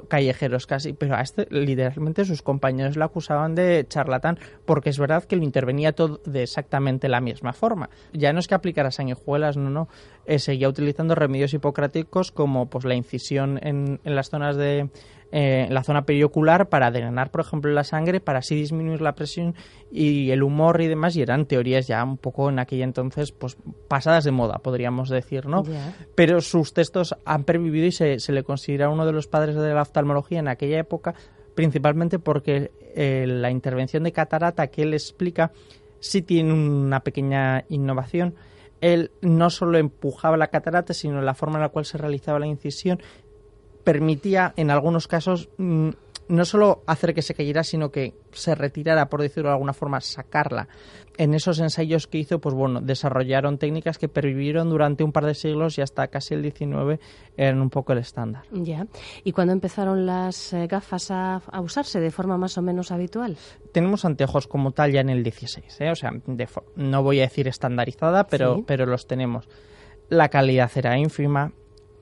callejeros 0.08 0.66
casi. 0.66 0.94
Pero 0.94 1.14
a 1.14 1.20
este, 1.20 1.46
literalmente, 1.50 2.24
sus 2.24 2.42
compañeros 2.42 2.96
le 2.96 3.04
acusaban 3.04 3.54
de 3.54 3.84
charlatán 3.88 4.38
porque 4.64 4.90
es 4.90 4.98
verdad 4.98 5.24
que 5.24 5.36
lo 5.36 5.44
intervenía 5.44 5.92
todo 5.92 6.20
de 6.24 6.42
exactamente 6.42 7.08
la 7.08 7.20
misma 7.20 7.52
forma. 7.52 7.90
Ya 8.12 8.32
no 8.32 8.40
es 8.40 8.48
que 8.48 8.54
aplicara 8.54 8.90
sanguijuelas, 8.90 9.56
no, 9.56 9.70
no. 9.70 9.88
Eh, 10.26 10.38
seguía 10.38 10.70
utilizando 10.70 11.03
utilizando 11.04 11.14
remedios 11.14 11.54
hipocráticos 11.54 12.32
como 12.32 12.66
pues 12.66 12.84
la 12.84 12.94
incisión 12.94 13.58
en, 13.62 14.00
en 14.04 14.14
las 14.14 14.30
zonas 14.30 14.56
de 14.56 14.88
eh, 15.32 15.66
la 15.68 15.82
zona 15.82 16.06
periocular 16.06 16.68
para 16.68 16.90
drenar, 16.90 17.30
por 17.30 17.40
ejemplo, 17.40 17.72
la 17.72 17.82
sangre, 17.82 18.20
para 18.20 18.38
así 18.38 18.54
disminuir 18.54 19.00
la 19.00 19.14
presión 19.14 19.54
y 19.90 20.30
el 20.30 20.42
humor 20.44 20.80
y 20.80 20.86
demás, 20.86 21.16
y 21.16 21.22
eran 21.22 21.46
teorías 21.46 21.88
ya 21.88 22.04
un 22.04 22.18
poco 22.18 22.50
en 22.50 22.60
aquella 22.60 22.84
entonces, 22.84 23.32
pues 23.32 23.56
pasadas 23.88 24.24
de 24.24 24.30
moda, 24.30 24.58
podríamos 24.58 25.08
decir, 25.08 25.46
¿no? 25.46 25.64
Pero 26.14 26.40
sus 26.40 26.72
textos 26.72 27.16
han 27.24 27.42
pervivido 27.44 27.86
y 27.86 27.92
se, 27.92 28.20
se, 28.20 28.32
le 28.32 28.44
considera 28.44 28.90
uno 28.90 29.06
de 29.06 29.12
los 29.12 29.26
padres 29.26 29.56
de 29.56 29.74
la 29.74 29.82
oftalmología 29.82 30.38
en 30.38 30.48
aquella 30.48 30.78
época, 30.78 31.14
principalmente 31.56 32.20
porque 32.20 32.70
eh, 32.94 33.24
la 33.26 33.50
intervención 33.50 34.04
de 34.04 34.12
catarata 34.12 34.68
que 34.68 34.82
él 34.82 34.94
explica 34.94 35.50
sí 35.98 36.22
tiene 36.22 36.52
una 36.52 37.00
pequeña 37.00 37.64
innovación 37.68 38.34
él 38.84 39.12
no 39.22 39.48
solo 39.48 39.78
empujaba 39.78 40.36
la 40.36 40.48
catarata, 40.48 40.92
sino 40.92 41.22
la 41.22 41.32
forma 41.32 41.56
en 41.56 41.62
la 41.62 41.68
cual 41.70 41.86
se 41.86 41.96
realizaba 41.96 42.38
la 42.38 42.46
incisión 42.46 43.00
permitía 43.82 44.52
en 44.56 44.70
algunos 44.70 45.08
casos 45.08 45.48
mm, 45.56 45.90
no 46.28 46.44
solo 46.44 46.82
hacer 46.86 47.14
que 47.14 47.22
se 47.22 47.34
cayera, 47.34 47.62
sino 47.64 47.90
que 47.90 48.14
se 48.32 48.54
retirara, 48.54 49.08
por 49.08 49.22
decirlo 49.22 49.48
de 49.48 49.54
alguna 49.54 49.72
forma, 49.72 50.00
sacarla. 50.00 50.68
En 51.16 51.34
esos 51.34 51.60
ensayos 51.60 52.06
que 52.06 52.18
hizo, 52.18 52.40
pues 52.40 52.54
bueno, 52.54 52.80
desarrollaron 52.80 53.58
técnicas 53.58 53.98
que 53.98 54.08
pervivieron 54.08 54.68
durante 54.68 55.04
un 55.04 55.12
par 55.12 55.26
de 55.26 55.34
siglos 55.34 55.78
y 55.78 55.82
hasta 55.82 56.08
casi 56.08 56.34
el 56.34 56.42
19 56.42 56.98
eran 57.36 57.60
un 57.60 57.70
poco 57.70 57.92
el 57.92 57.98
estándar. 57.98 58.42
Ya. 58.50 58.86
¿Y 59.22 59.32
cuándo 59.32 59.52
empezaron 59.52 60.06
las 60.06 60.52
eh, 60.52 60.66
gafas 60.66 61.10
a, 61.10 61.40
usarse 61.62 62.00
de 62.00 62.10
forma 62.10 62.36
más 62.36 62.58
o 62.58 62.62
menos 62.62 62.90
habitual? 62.90 63.36
Tenemos 63.72 64.04
anteojos 64.04 64.48
como 64.48 64.72
tal 64.72 64.92
ya 64.92 65.00
en 65.00 65.10
el 65.10 65.22
16, 65.22 65.80
¿eh? 65.80 65.90
o 65.90 65.94
sea, 65.94 66.10
no 66.76 67.02
voy 67.02 67.20
a 67.20 67.22
decir 67.22 67.46
estandarizada, 67.46 68.26
pero, 68.26 68.64
pero 68.66 68.86
los 68.86 69.06
tenemos. 69.06 69.48
La 70.08 70.28
calidad 70.28 70.70
era 70.74 70.98
ínfima, 70.98 71.52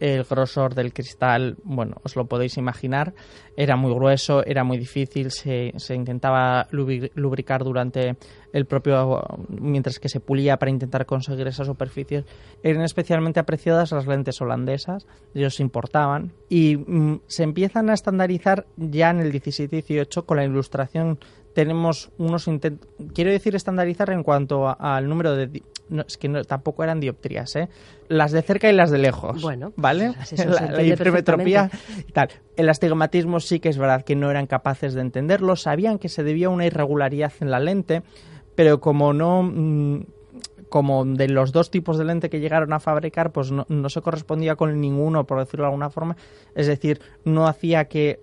el 0.02 0.24
grosor 0.24 0.74
del 0.74 0.92
cristal, 0.92 1.56
bueno, 1.62 1.98
os 2.02 2.16
lo 2.16 2.26
podéis 2.26 2.56
imaginar, 2.56 3.14
era 3.56 3.76
muy 3.76 3.94
grueso, 3.94 4.44
era 4.44 4.64
muy 4.64 4.76
difícil, 4.76 5.30
se, 5.30 5.72
se 5.76 5.94
intentaba 5.94 6.66
lubricar 6.72 7.62
durante 7.62 8.16
el 8.52 8.66
propio, 8.66 9.22
mientras 9.48 10.00
que 10.00 10.08
se 10.08 10.18
pulía 10.18 10.56
para 10.56 10.72
intentar 10.72 11.06
conseguir 11.06 11.46
esas 11.46 11.68
superficies. 11.68 12.24
Eran 12.64 12.82
especialmente 12.82 13.38
apreciadas 13.38 13.92
las 13.92 14.08
lentes 14.08 14.40
holandesas, 14.40 15.06
ellos 15.34 15.60
importaban, 15.60 16.32
y 16.48 16.76
mm, 16.78 17.20
se 17.28 17.44
empiezan 17.44 17.88
a 17.88 17.94
estandarizar 17.94 18.66
ya 18.76 19.10
en 19.10 19.20
el 19.20 19.32
17-18 19.32 20.26
con 20.26 20.36
la 20.36 20.44
ilustración 20.44 21.20
tenemos 21.54 22.10
unos 22.18 22.46
intentos, 22.48 22.88
quiero 23.14 23.30
decir 23.30 23.54
estandarizar 23.54 24.10
en 24.10 24.22
cuanto 24.22 24.74
al 24.78 25.08
número 25.08 25.34
de, 25.36 25.62
no, 25.88 26.02
es 26.02 26.16
que 26.16 26.28
no, 26.28 26.44
tampoco 26.44 26.82
eran 26.82 27.00
dioptrías, 27.00 27.54
¿eh? 27.56 27.68
Las 28.08 28.32
de 28.32 28.42
cerca 28.42 28.70
y 28.70 28.72
las 28.72 28.90
de 28.90 28.98
lejos. 28.98 29.42
Bueno, 29.42 29.72
¿vale? 29.76 30.14
la, 30.46 30.82
hipermetropía 30.82 31.70
y 32.08 32.12
tal. 32.12 32.30
El 32.56 32.68
astigmatismo 32.68 33.40
sí 33.40 33.60
que 33.60 33.68
es 33.68 33.78
verdad 33.78 34.02
que 34.02 34.16
no 34.16 34.30
eran 34.30 34.46
capaces 34.46 34.94
de 34.94 35.02
entenderlo, 35.02 35.56
sabían 35.56 35.98
que 35.98 36.08
se 36.08 36.22
debía 36.22 36.46
a 36.46 36.50
una 36.50 36.66
irregularidad 36.66 37.32
en 37.40 37.50
la 37.50 37.60
lente, 37.60 38.02
pero 38.54 38.80
como 38.80 39.12
no 39.12 39.42
mm, 39.42 40.02
como 40.72 41.04
de 41.04 41.28
los 41.28 41.52
dos 41.52 41.70
tipos 41.70 41.98
de 41.98 42.06
lente 42.06 42.30
que 42.30 42.40
llegaron 42.40 42.72
a 42.72 42.80
fabricar, 42.80 43.30
pues 43.30 43.50
no, 43.50 43.66
no, 43.68 43.90
se 43.90 44.00
correspondía 44.00 44.56
con 44.56 44.80
ninguno, 44.80 45.26
por 45.26 45.38
decirlo 45.38 45.64
de 45.64 45.68
alguna 45.68 45.90
forma. 45.90 46.16
Es 46.54 46.66
decir, 46.66 46.98
no 47.26 47.46
hacía 47.46 47.84
que 47.84 48.20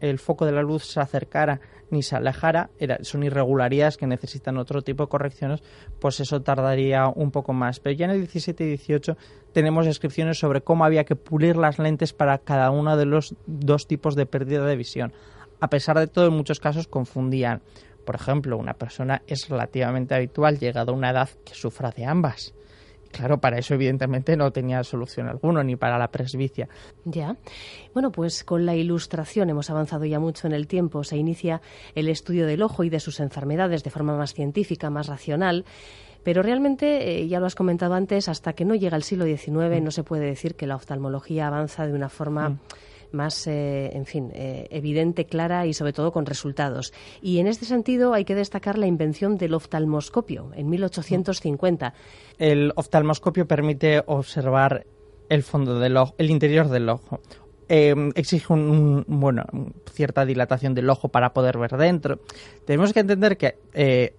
el 0.00 0.18
foco 0.18 0.44
de 0.44 0.50
la 0.50 0.62
luz 0.62 0.84
se 0.86 0.98
acercara 0.98 1.60
ni 1.90 2.02
se 2.02 2.16
alejara, 2.16 2.70
era, 2.78 2.98
son 3.02 3.22
irregularidades 3.22 3.96
que 3.96 4.06
necesitan 4.06 4.58
otro 4.58 4.82
tipo 4.82 5.04
de 5.04 5.08
correcciones, 5.08 5.62
pues 6.00 6.20
eso 6.20 6.42
tardaría 6.42 7.08
un 7.08 7.30
poco 7.30 7.52
más. 7.52 7.80
Pero 7.80 7.96
ya 7.96 8.06
en 8.06 8.12
el 8.12 8.20
17 8.20 8.64
y 8.64 8.68
18 8.68 9.16
tenemos 9.52 9.86
descripciones 9.86 10.38
sobre 10.38 10.62
cómo 10.62 10.84
había 10.84 11.04
que 11.04 11.16
pulir 11.16 11.56
las 11.56 11.78
lentes 11.78 12.12
para 12.12 12.38
cada 12.38 12.70
uno 12.70 12.96
de 12.96 13.06
los 13.06 13.34
dos 13.46 13.86
tipos 13.86 14.14
de 14.14 14.26
pérdida 14.26 14.64
de 14.64 14.76
visión. 14.76 15.12
A 15.60 15.68
pesar 15.68 15.98
de 15.98 16.06
todo, 16.06 16.26
en 16.26 16.34
muchos 16.34 16.60
casos 16.60 16.88
confundían. 16.88 17.62
Por 18.04 18.16
ejemplo, 18.16 18.58
una 18.58 18.74
persona 18.74 19.22
es 19.26 19.48
relativamente 19.48 20.14
habitual, 20.14 20.58
llegado 20.58 20.92
a 20.92 20.94
una 20.94 21.10
edad, 21.10 21.30
que 21.44 21.54
sufra 21.54 21.90
de 21.90 22.04
ambas 22.04 22.54
Claro, 23.14 23.38
para 23.38 23.58
eso 23.58 23.74
evidentemente 23.74 24.36
no 24.36 24.50
tenía 24.50 24.82
solución 24.82 25.28
alguna, 25.28 25.62
ni 25.62 25.76
para 25.76 25.98
la 25.98 26.08
presbicia. 26.08 26.68
Ya. 27.04 27.36
Bueno, 27.92 28.10
pues 28.10 28.42
con 28.42 28.66
la 28.66 28.74
ilustración 28.74 29.50
hemos 29.50 29.70
avanzado 29.70 30.04
ya 30.04 30.18
mucho 30.18 30.48
en 30.48 30.52
el 30.52 30.66
tiempo. 30.66 31.04
Se 31.04 31.16
inicia 31.16 31.62
el 31.94 32.08
estudio 32.08 32.44
del 32.44 32.60
ojo 32.60 32.82
y 32.82 32.90
de 32.90 32.98
sus 32.98 33.20
enfermedades 33.20 33.84
de 33.84 33.90
forma 33.90 34.16
más 34.16 34.34
científica, 34.34 34.90
más 34.90 35.06
racional. 35.06 35.64
Pero 36.24 36.42
realmente, 36.42 37.20
eh, 37.20 37.28
ya 37.28 37.38
lo 37.38 37.46
has 37.46 37.54
comentado 37.54 37.94
antes, 37.94 38.28
hasta 38.28 38.54
que 38.54 38.64
no 38.64 38.74
llega 38.74 38.96
el 38.96 39.04
siglo 39.04 39.26
XIX 39.26 39.80
mm. 39.80 39.84
no 39.84 39.90
se 39.92 40.02
puede 40.02 40.26
decir 40.26 40.56
que 40.56 40.66
la 40.66 40.74
oftalmología 40.74 41.46
avanza 41.46 41.86
de 41.86 41.92
una 41.92 42.08
forma... 42.08 42.48
Mm 42.48 42.58
más, 43.14 43.46
eh, 43.46 43.90
en 43.94 44.04
fin, 44.04 44.30
eh, 44.34 44.66
evidente, 44.70 45.24
clara 45.24 45.66
y 45.66 45.72
sobre 45.72 45.92
todo 45.92 46.12
con 46.12 46.26
resultados. 46.26 46.92
Y 47.22 47.38
en 47.38 47.46
este 47.46 47.64
sentido 47.64 48.12
hay 48.12 48.24
que 48.24 48.34
destacar 48.34 48.76
la 48.76 48.86
invención 48.86 49.38
del 49.38 49.54
oftalmoscopio 49.54 50.50
en 50.54 50.68
1850. 50.68 51.94
El 52.38 52.72
oftalmoscopio 52.76 53.46
permite 53.46 54.02
observar 54.06 54.86
el 55.28 55.42
fondo 55.42 55.78
del 55.78 55.96
ojo, 55.96 56.14
el 56.18 56.30
interior 56.30 56.68
del 56.68 56.88
ojo. 56.88 57.20
Em, 57.68 58.12
exige 58.14 58.52
un, 58.52 59.04
bueno, 59.06 59.44
cierta 59.90 60.26
dilatación 60.26 60.74
del 60.74 60.90
ojo 60.90 61.08
para 61.08 61.32
poder 61.32 61.56
ver 61.56 61.76
dentro. 61.78 62.20
Tenemos 62.66 62.92
que 62.92 63.00
entender 63.00 63.38
que 63.38 63.56
eh, 63.72 64.14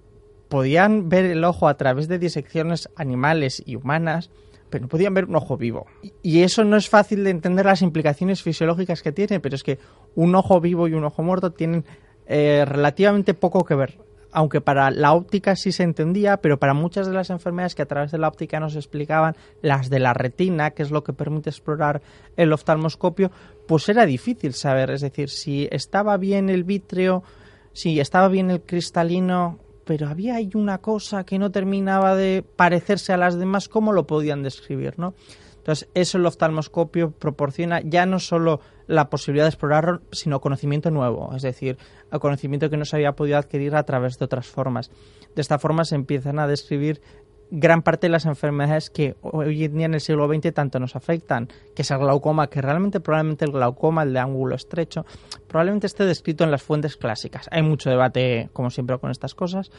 podían 0.50 1.10
ver 1.10 1.26
el 1.26 1.44
ojo 1.44 1.68
a 1.68 1.78
través 1.78 2.08
de 2.08 2.18
disecciones 2.18 2.90
animales 2.96 3.62
y 3.66 3.76
humanas 3.76 4.32
pero 4.70 4.84
no 4.84 4.88
podían 4.88 5.14
ver 5.14 5.26
un 5.26 5.36
ojo 5.36 5.58
vivo. 5.58 5.86
Y 6.22 6.42
eso 6.42 6.64
no 6.64 6.78
es 6.78 6.90
fácil 6.90 7.24
de 7.24 7.30
entender 7.30 7.66
las 7.66 7.82
implicaciones 7.82 8.42
fisiológicas 8.42 9.02
que 9.02 9.12
tiene, 9.12 9.40
pero 9.40 9.56
es 9.56 9.64
que 9.64 9.80
un 10.16 10.36
ojo 10.36 10.60
vivo 10.60 10.88
y 10.88 10.94
un 10.94 11.04
ojo 11.04 11.24
muerto 11.24 11.52
tienen 11.52 11.86
eh, 12.28 12.66
relativamente 12.66 13.34
poco 13.34 13.64
que 13.64 13.76
ver. 13.76 13.98
Aunque 14.32 14.60
para 14.60 14.92
la 14.92 15.14
óptica 15.14 15.56
sí 15.56 15.72
se 15.72 15.84
entendía, 15.84 16.38
pero 16.38 16.60
para 16.60 16.74
muchas 16.74 17.08
de 17.08 17.14
las 17.14 17.30
enfermedades 17.30 17.74
que 17.74 17.84
a 17.84 17.86
través 17.86 18.12
de 18.12 18.18
la 18.18 18.28
óptica 18.28 18.60
nos 18.60 18.76
explicaban, 18.76 19.36
las 19.62 19.90
de 19.90 20.00
la 20.00 20.14
retina, 20.14 20.72
que 20.72 20.84
es 20.84 20.92
lo 20.92 21.06
que 21.06 21.14
permite 21.14 21.50
explorar 21.50 22.02
el 22.36 22.52
oftalmoscopio, 22.52 23.32
pues 23.66 23.88
era 23.88 24.06
difícil 24.06 24.54
saber. 24.54 24.92
Es 24.92 25.00
decir, 25.00 25.30
si 25.30 25.70
estaba 25.72 26.18
bien 26.18 26.50
el 26.50 26.66
vítreo, 26.66 27.24
si 27.72 28.02
estaba 28.02 28.28
bien 28.28 28.52
el 28.52 28.62
cristalino, 28.62 29.60
pero 29.86 30.08
había 30.08 30.36
ahí 30.36 30.50
una 30.56 30.80
cosa 30.80 31.26
que 31.26 31.40
no 31.40 31.52
terminaba 31.52 32.16
de 32.16 32.44
parecerse 32.56 33.14
a 33.14 33.18
las 33.18 33.38
demás, 33.38 33.70
¿cómo 33.70 33.94
lo 33.94 34.06
podían 34.06 34.44
describir? 34.44 34.98
¿no? 34.98 35.14
Entonces, 35.58 35.90
eso 35.96 36.18
el 36.18 36.26
oftalmoscopio 36.26 37.12
proporciona 37.12 37.82
ya 37.82 38.06
no 38.06 38.20
solo 38.20 38.60
la 38.86 39.10
posibilidad 39.10 39.46
de 39.46 39.50
explorar, 39.50 40.02
sino 40.12 40.40
conocimiento 40.40 40.92
nuevo, 40.92 41.34
es 41.36 41.42
decir, 41.42 41.78
conocimiento 42.20 42.70
que 42.70 42.78
no 42.78 42.86
se 42.86 42.96
había 42.96 43.14
podido 43.14 43.38
adquirir 43.38 43.76
a 43.76 43.84
través 43.84 44.20
de 44.20 44.26
otras 44.26 44.48
formas. 44.48 44.92
De 45.36 45.42
esta 45.42 45.60
forma 45.60 45.84
se 45.84 45.96
empiezan 45.96 46.40
a 46.40 46.48
describir 46.48 47.02
gran 47.52 47.82
parte 47.82 48.08
de 48.08 48.12
las 48.12 48.26
enfermedades 48.26 48.90
que 48.90 49.16
hoy 49.22 49.66
en 49.66 49.78
día 49.78 49.86
en 49.86 49.94
el 49.94 50.02
siglo 50.02 50.28
XX 50.28 50.54
tanto 50.54 50.80
nos 50.80 50.96
afectan, 50.96 51.48
que 51.76 51.84
es 51.84 51.92
el 51.92 52.00
glaucoma, 52.00 52.48
que 52.48 52.62
realmente 52.62 53.00
probablemente 53.00 53.46
el 53.46 53.52
glaucoma, 53.52 54.04
el 54.04 54.14
de 54.14 54.20
ángulo 54.20 54.56
estrecho, 54.56 55.06
probablemente 55.48 55.88
esté 55.88 56.06
descrito 56.06 56.44
en 56.44 56.52
las 56.52 56.64
fuentes 56.64 56.98
clásicas. 56.98 57.48
Hay 57.52 57.62
mucho 57.62 57.90
debate, 57.90 58.50
como 58.54 58.70
siempre, 58.70 58.98
con 59.00 59.12
estas 59.12 59.36
cosas, 59.36 59.72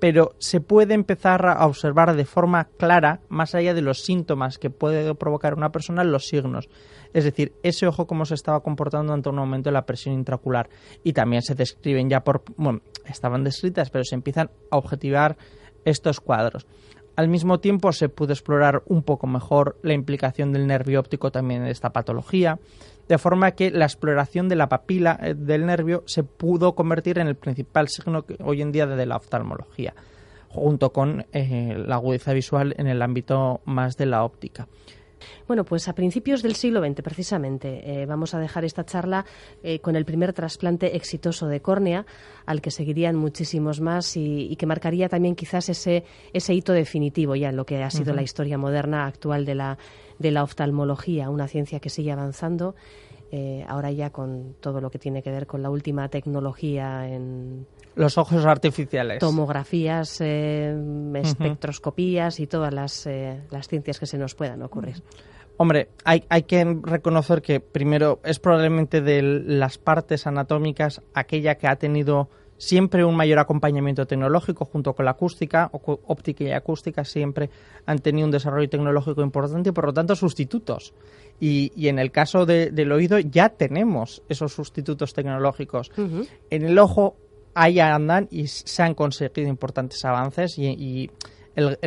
pero 0.00 0.34
se 0.38 0.60
puede 0.60 0.94
empezar 0.94 1.44
a 1.46 1.66
observar 1.66 2.14
de 2.14 2.24
forma 2.24 2.68
clara, 2.76 3.20
más 3.28 3.54
allá 3.54 3.74
de 3.74 3.82
los 3.82 4.02
síntomas 4.02 4.58
que 4.58 4.70
puede 4.70 5.14
provocar 5.14 5.54
una 5.54 5.72
persona, 5.72 6.04
los 6.04 6.28
signos. 6.28 6.68
Es 7.12 7.24
decir, 7.24 7.52
ese 7.62 7.86
ojo 7.86 8.06
cómo 8.06 8.24
se 8.24 8.34
estaba 8.34 8.60
comportando 8.60 9.12
ante 9.12 9.28
un 9.28 9.38
aumento 9.38 9.70
de 9.70 9.74
la 9.74 9.86
presión 9.86 10.14
intraocular. 10.14 10.68
Y 11.02 11.14
también 11.14 11.42
se 11.42 11.54
describen 11.54 12.08
ya 12.08 12.22
por, 12.22 12.42
bueno, 12.56 12.80
estaban 13.06 13.44
descritas, 13.44 13.90
pero 13.90 14.04
se 14.04 14.14
empiezan 14.14 14.50
a 14.70 14.76
objetivar 14.76 15.36
estos 15.84 16.20
cuadros. 16.20 16.66
Al 17.18 17.26
mismo 17.26 17.58
tiempo 17.58 17.90
se 17.90 18.08
pudo 18.08 18.32
explorar 18.32 18.84
un 18.86 19.02
poco 19.02 19.26
mejor 19.26 19.76
la 19.82 19.92
implicación 19.92 20.52
del 20.52 20.68
nervio 20.68 21.00
óptico 21.00 21.32
también 21.32 21.62
en 21.62 21.66
esta 21.66 21.90
patología, 21.90 22.60
de 23.08 23.18
forma 23.18 23.50
que 23.50 23.72
la 23.72 23.86
exploración 23.86 24.48
de 24.48 24.54
la 24.54 24.68
papila 24.68 25.18
eh, 25.20 25.34
del 25.34 25.66
nervio 25.66 26.04
se 26.06 26.22
pudo 26.22 26.76
convertir 26.76 27.18
en 27.18 27.26
el 27.26 27.34
principal 27.34 27.88
signo 27.88 28.24
que 28.24 28.36
hoy 28.44 28.62
en 28.62 28.70
día 28.70 28.86
de 28.86 29.04
la 29.04 29.16
oftalmología, 29.16 29.94
junto 30.48 30.92
con 30.92 31.26
eh, 31.32 31.82
la 31.88 31.96
agudeza 31.96 32.32
visual 32.32 32.76
en 32.78 32.86
el 32.86 33.02
ámbito 33.02 33.62
más 33.64 33.96
de 33.96 34.06
la 34.06 34.22
óptica. 34.22 34.68
Bueno, 35.46 35.64
pues 35.64 35.88
a 35.88 35.94
principios 35.94 36.42
del 36.42 36.54
siglo 36.54 36.80
XX, 36.84 37.02
precisamente, 37.02 38.02
eh, 38.02 38.06
vamos 38.06 38.34
a 38.34 38.38
dejar 38.38 38.64
esta 38.64 38.84
charla 38.84 39.24
eh, 39.62 39.80
con 39.80 39.96
el 39.96 40.04
primer 40.04 40.32
trasplante 40.32 40.96
exitoso 40.96 41.46
de 41.46 41.60
córnea, 41.60 42.06
al 42.46 42.60
que 42.60 42.70
seguirían 42.70 43.16
muchísimos 43.16 43.80
más 43.80 44.16
y, 44.16 44.56
que 44.56 44.66
marcaría 44.66 45.08
también 45.08 45.36
quizás 45.36 45.68
ese, 45.68 46.04
ese 46.32 46.54
hito 46.54 46.72
definitivo 46.72 47.36
ya 47.36 47.50
en 47.50 47.56
lo 47.56 47.64
que 47.64 47.82
ha 47.82 47.90
sido 47.90 48.12
la 48.14 48.22
historia 48.22 48.58
moderna 48.58 49.06
actual 49.06 49.44
de 49.44 49.54
la, 49.54 49.78
de 50.18 50.30
la 50.30 50.42
oftalmología, 50.42 51.30
una 51.30 51.48
ciencia 51.48 51.80
que 51.80 51.90
sigue 51.90 52.12
avanzando. 52.12 52.74
Eh, 53.30 53.64
ahora 53.68 53.90
ya 53.90 54.10
con 54.10 54.54
todo 54.60 54.80
lo 54.80 54.90
que 54.90 54.98
tiene 54.98 55.22
que 55.22 55.30
ver 55.30 55.46
con 55.46 55.62
la 55.62 55.68
última 55.68 56.08
tecnología 56.08 57.06
en 57.08 57.66
los 57.94 58.16
ojos 58.16 58.46
artificiales. 58.46 59.18
Tomografías, 59.18 60.20
espectroscopías 60.20 62.40
y 62.40 62.46
todas 62.46 62.72
las, 62.72 63.08
las 63.50 63.68
ciencias 63.68 63.98
que 63.98 64.06
se 64.06 64.18
nos 64.18 64.34
puedan 64.34 64.62
ocurrir. 64.62 65.02
Hombre, 65.58 65.88
hay, 66.04 66.24
hay 66.28 66.44
que 66.44 66.64
reconocer 66.84 67.42
que 67.42 67.58
primero 67.58 68.20
es 68.22 68.38
probablemente 68.38 69.00
de 69.00 69.22
las 69.22 69.76
partes 69.76 70.28
anatómicas 70.28 71.02
aquella 71.14 71.56
que 71.56 71.66
ha 71.66 71.76
tenido 71.76 72.30
siempre 72.58 73.04
un 73.04 73.16
mayor 73.16 73.38
acompañamiento 73.38 74.06
tecnológico 74.06 74.64
junto 74.64 74.92
con 74.92 75.06
la 75.06 75.12
acústica, 75.12 75.70
óptica 75.72 76.44
y 76.44 76.50
acústica 76.50 77.04
siempre 77.04 77.48
han 77.86 78.00
tenido 78.00 78.26
un 78.26 78.32
desarrollo 78.32 78.68
tecnológico 78.68 79.22
importante 79.22 79.70
y 79.70 79.72
por 79.72 79.86
lo 79.86 79.92
tanto 79.94 80.14
sustitutos. 80.14 80.92
Y, 81.40 81.72
y 81.76 81.88
en 81.88 81.98
el 82.00 82.10
caso 82.10 82.44
del 82.44 82.92
oído 82.92 83.18
ya 83.20 83.48
tenemos 83.48 84.22
esos 84.28 84.52
sustitutos 84.52 85.14
tecnológicos. 85.14 85.92
En 86.50 86.64
el 86.64 86.78
ojo 86.78 87.16
ahí 87.54 87.80
andan 87.80 88.28
y 88.30 88.48
se 88.48 88.82
han 88.82 88.94
conseguido 88.94 89.48
importantes 89.48 90.04
avances 90.04 90.58
y, 90.58 91.10
el, 91.54 91.78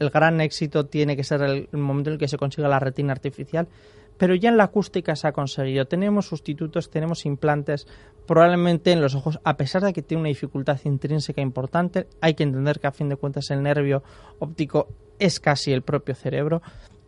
el 0.00 0.10
gran 0.10 0.40
éxito 0.40 0.86
tiene 0.86 1.14
que 1.14 1.24
ser 1.24 1.42
el, 1.42 1.68
momento 1.72 2.10
en 2.10 2.14
el 2.14 2.18
que 2.18 2.26
se 2.26 2.38
consiga 2.38 2.68
la 2.68 2.80
retina 2.80 3.12
artificial, 3.12 3.68
pero 4.20 4.34
ya 4.34 4.50
en 4.50 4.58
la 4.58 4.64
acústica 4.64 5.16
se 5.16 5.26
ha 5.26 5.32
conseguido. 5.32 5.86
Tenemos 5.86 6.26
sustitutos, 6.26 6.90
tenemos 6.90 7.24
implantes, 7.24 7.86
probablemente 8.26 8.92
en 8.92 9.00
los 9.00 9.14
ojos, 9.14 9.40
a 9.44 9.56
pesar 9.56 9.82
de 9.82 9.94
que 9.94 10.02
tiene 10.02 10.20
una 10.20 10.28
dificultad 10.28 10.78
intrínseca 10.84 11.40
importante, 11.40 12.06
hay 12.20 12.34
que 12.34 12.42
entender 12.42 12.80
que 12.80 12.86
a 12.86 12.92
fin 12.92 13.08
de 13.08 13.16
cuentas 13.16 13.50
el 13.50 13.62
nervio 13.62 14.02
óptico 14.38 14.88
es 15.18 15.40
casi 15.40 15.72
el 15.72 15.80
propio 15.80 16.14
cerebro. 16.14 16.60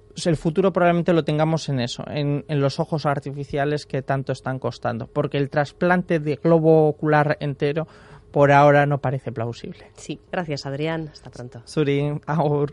Pues 0.09 0.27
el 0.27 0.39
futuro 0.39 0.73
probablemente 0.73 1.13
lo 1.13 1.23
tengamos 1.23 1.69
en 1.69 1.81
eso, 1.81 2.03
en, 2.09 2.47
en, 2.49 2.61
los 2.63 2.81
ojos 2.81 3.05
artificiales 3.05 3.85
que 3.85 4.01
tanto 4.01 4.33
están 4.33 4.59
costando, 4.59 5.07
porque 5.07 5.37
el 5.37 5.51
trasplante 5.51 6.19
de 6.19 6.37
globo 6.37 6.89
ocular 6.89 7.37
entero 7.41 7.87
por 8.31 8.53
ahora 8.53 8.87
no 8.87 9.03
parece 9.03 9.33
plausible. 9.33 9.91
Sí, 9.97 10.19
gracias 10.31 10.65
Adrián, 10.65 11.11
hasta 11.13 11.29
pronto. 11.29 11.61
Surin, 11.67 12.23
ahora. 12.25 12.73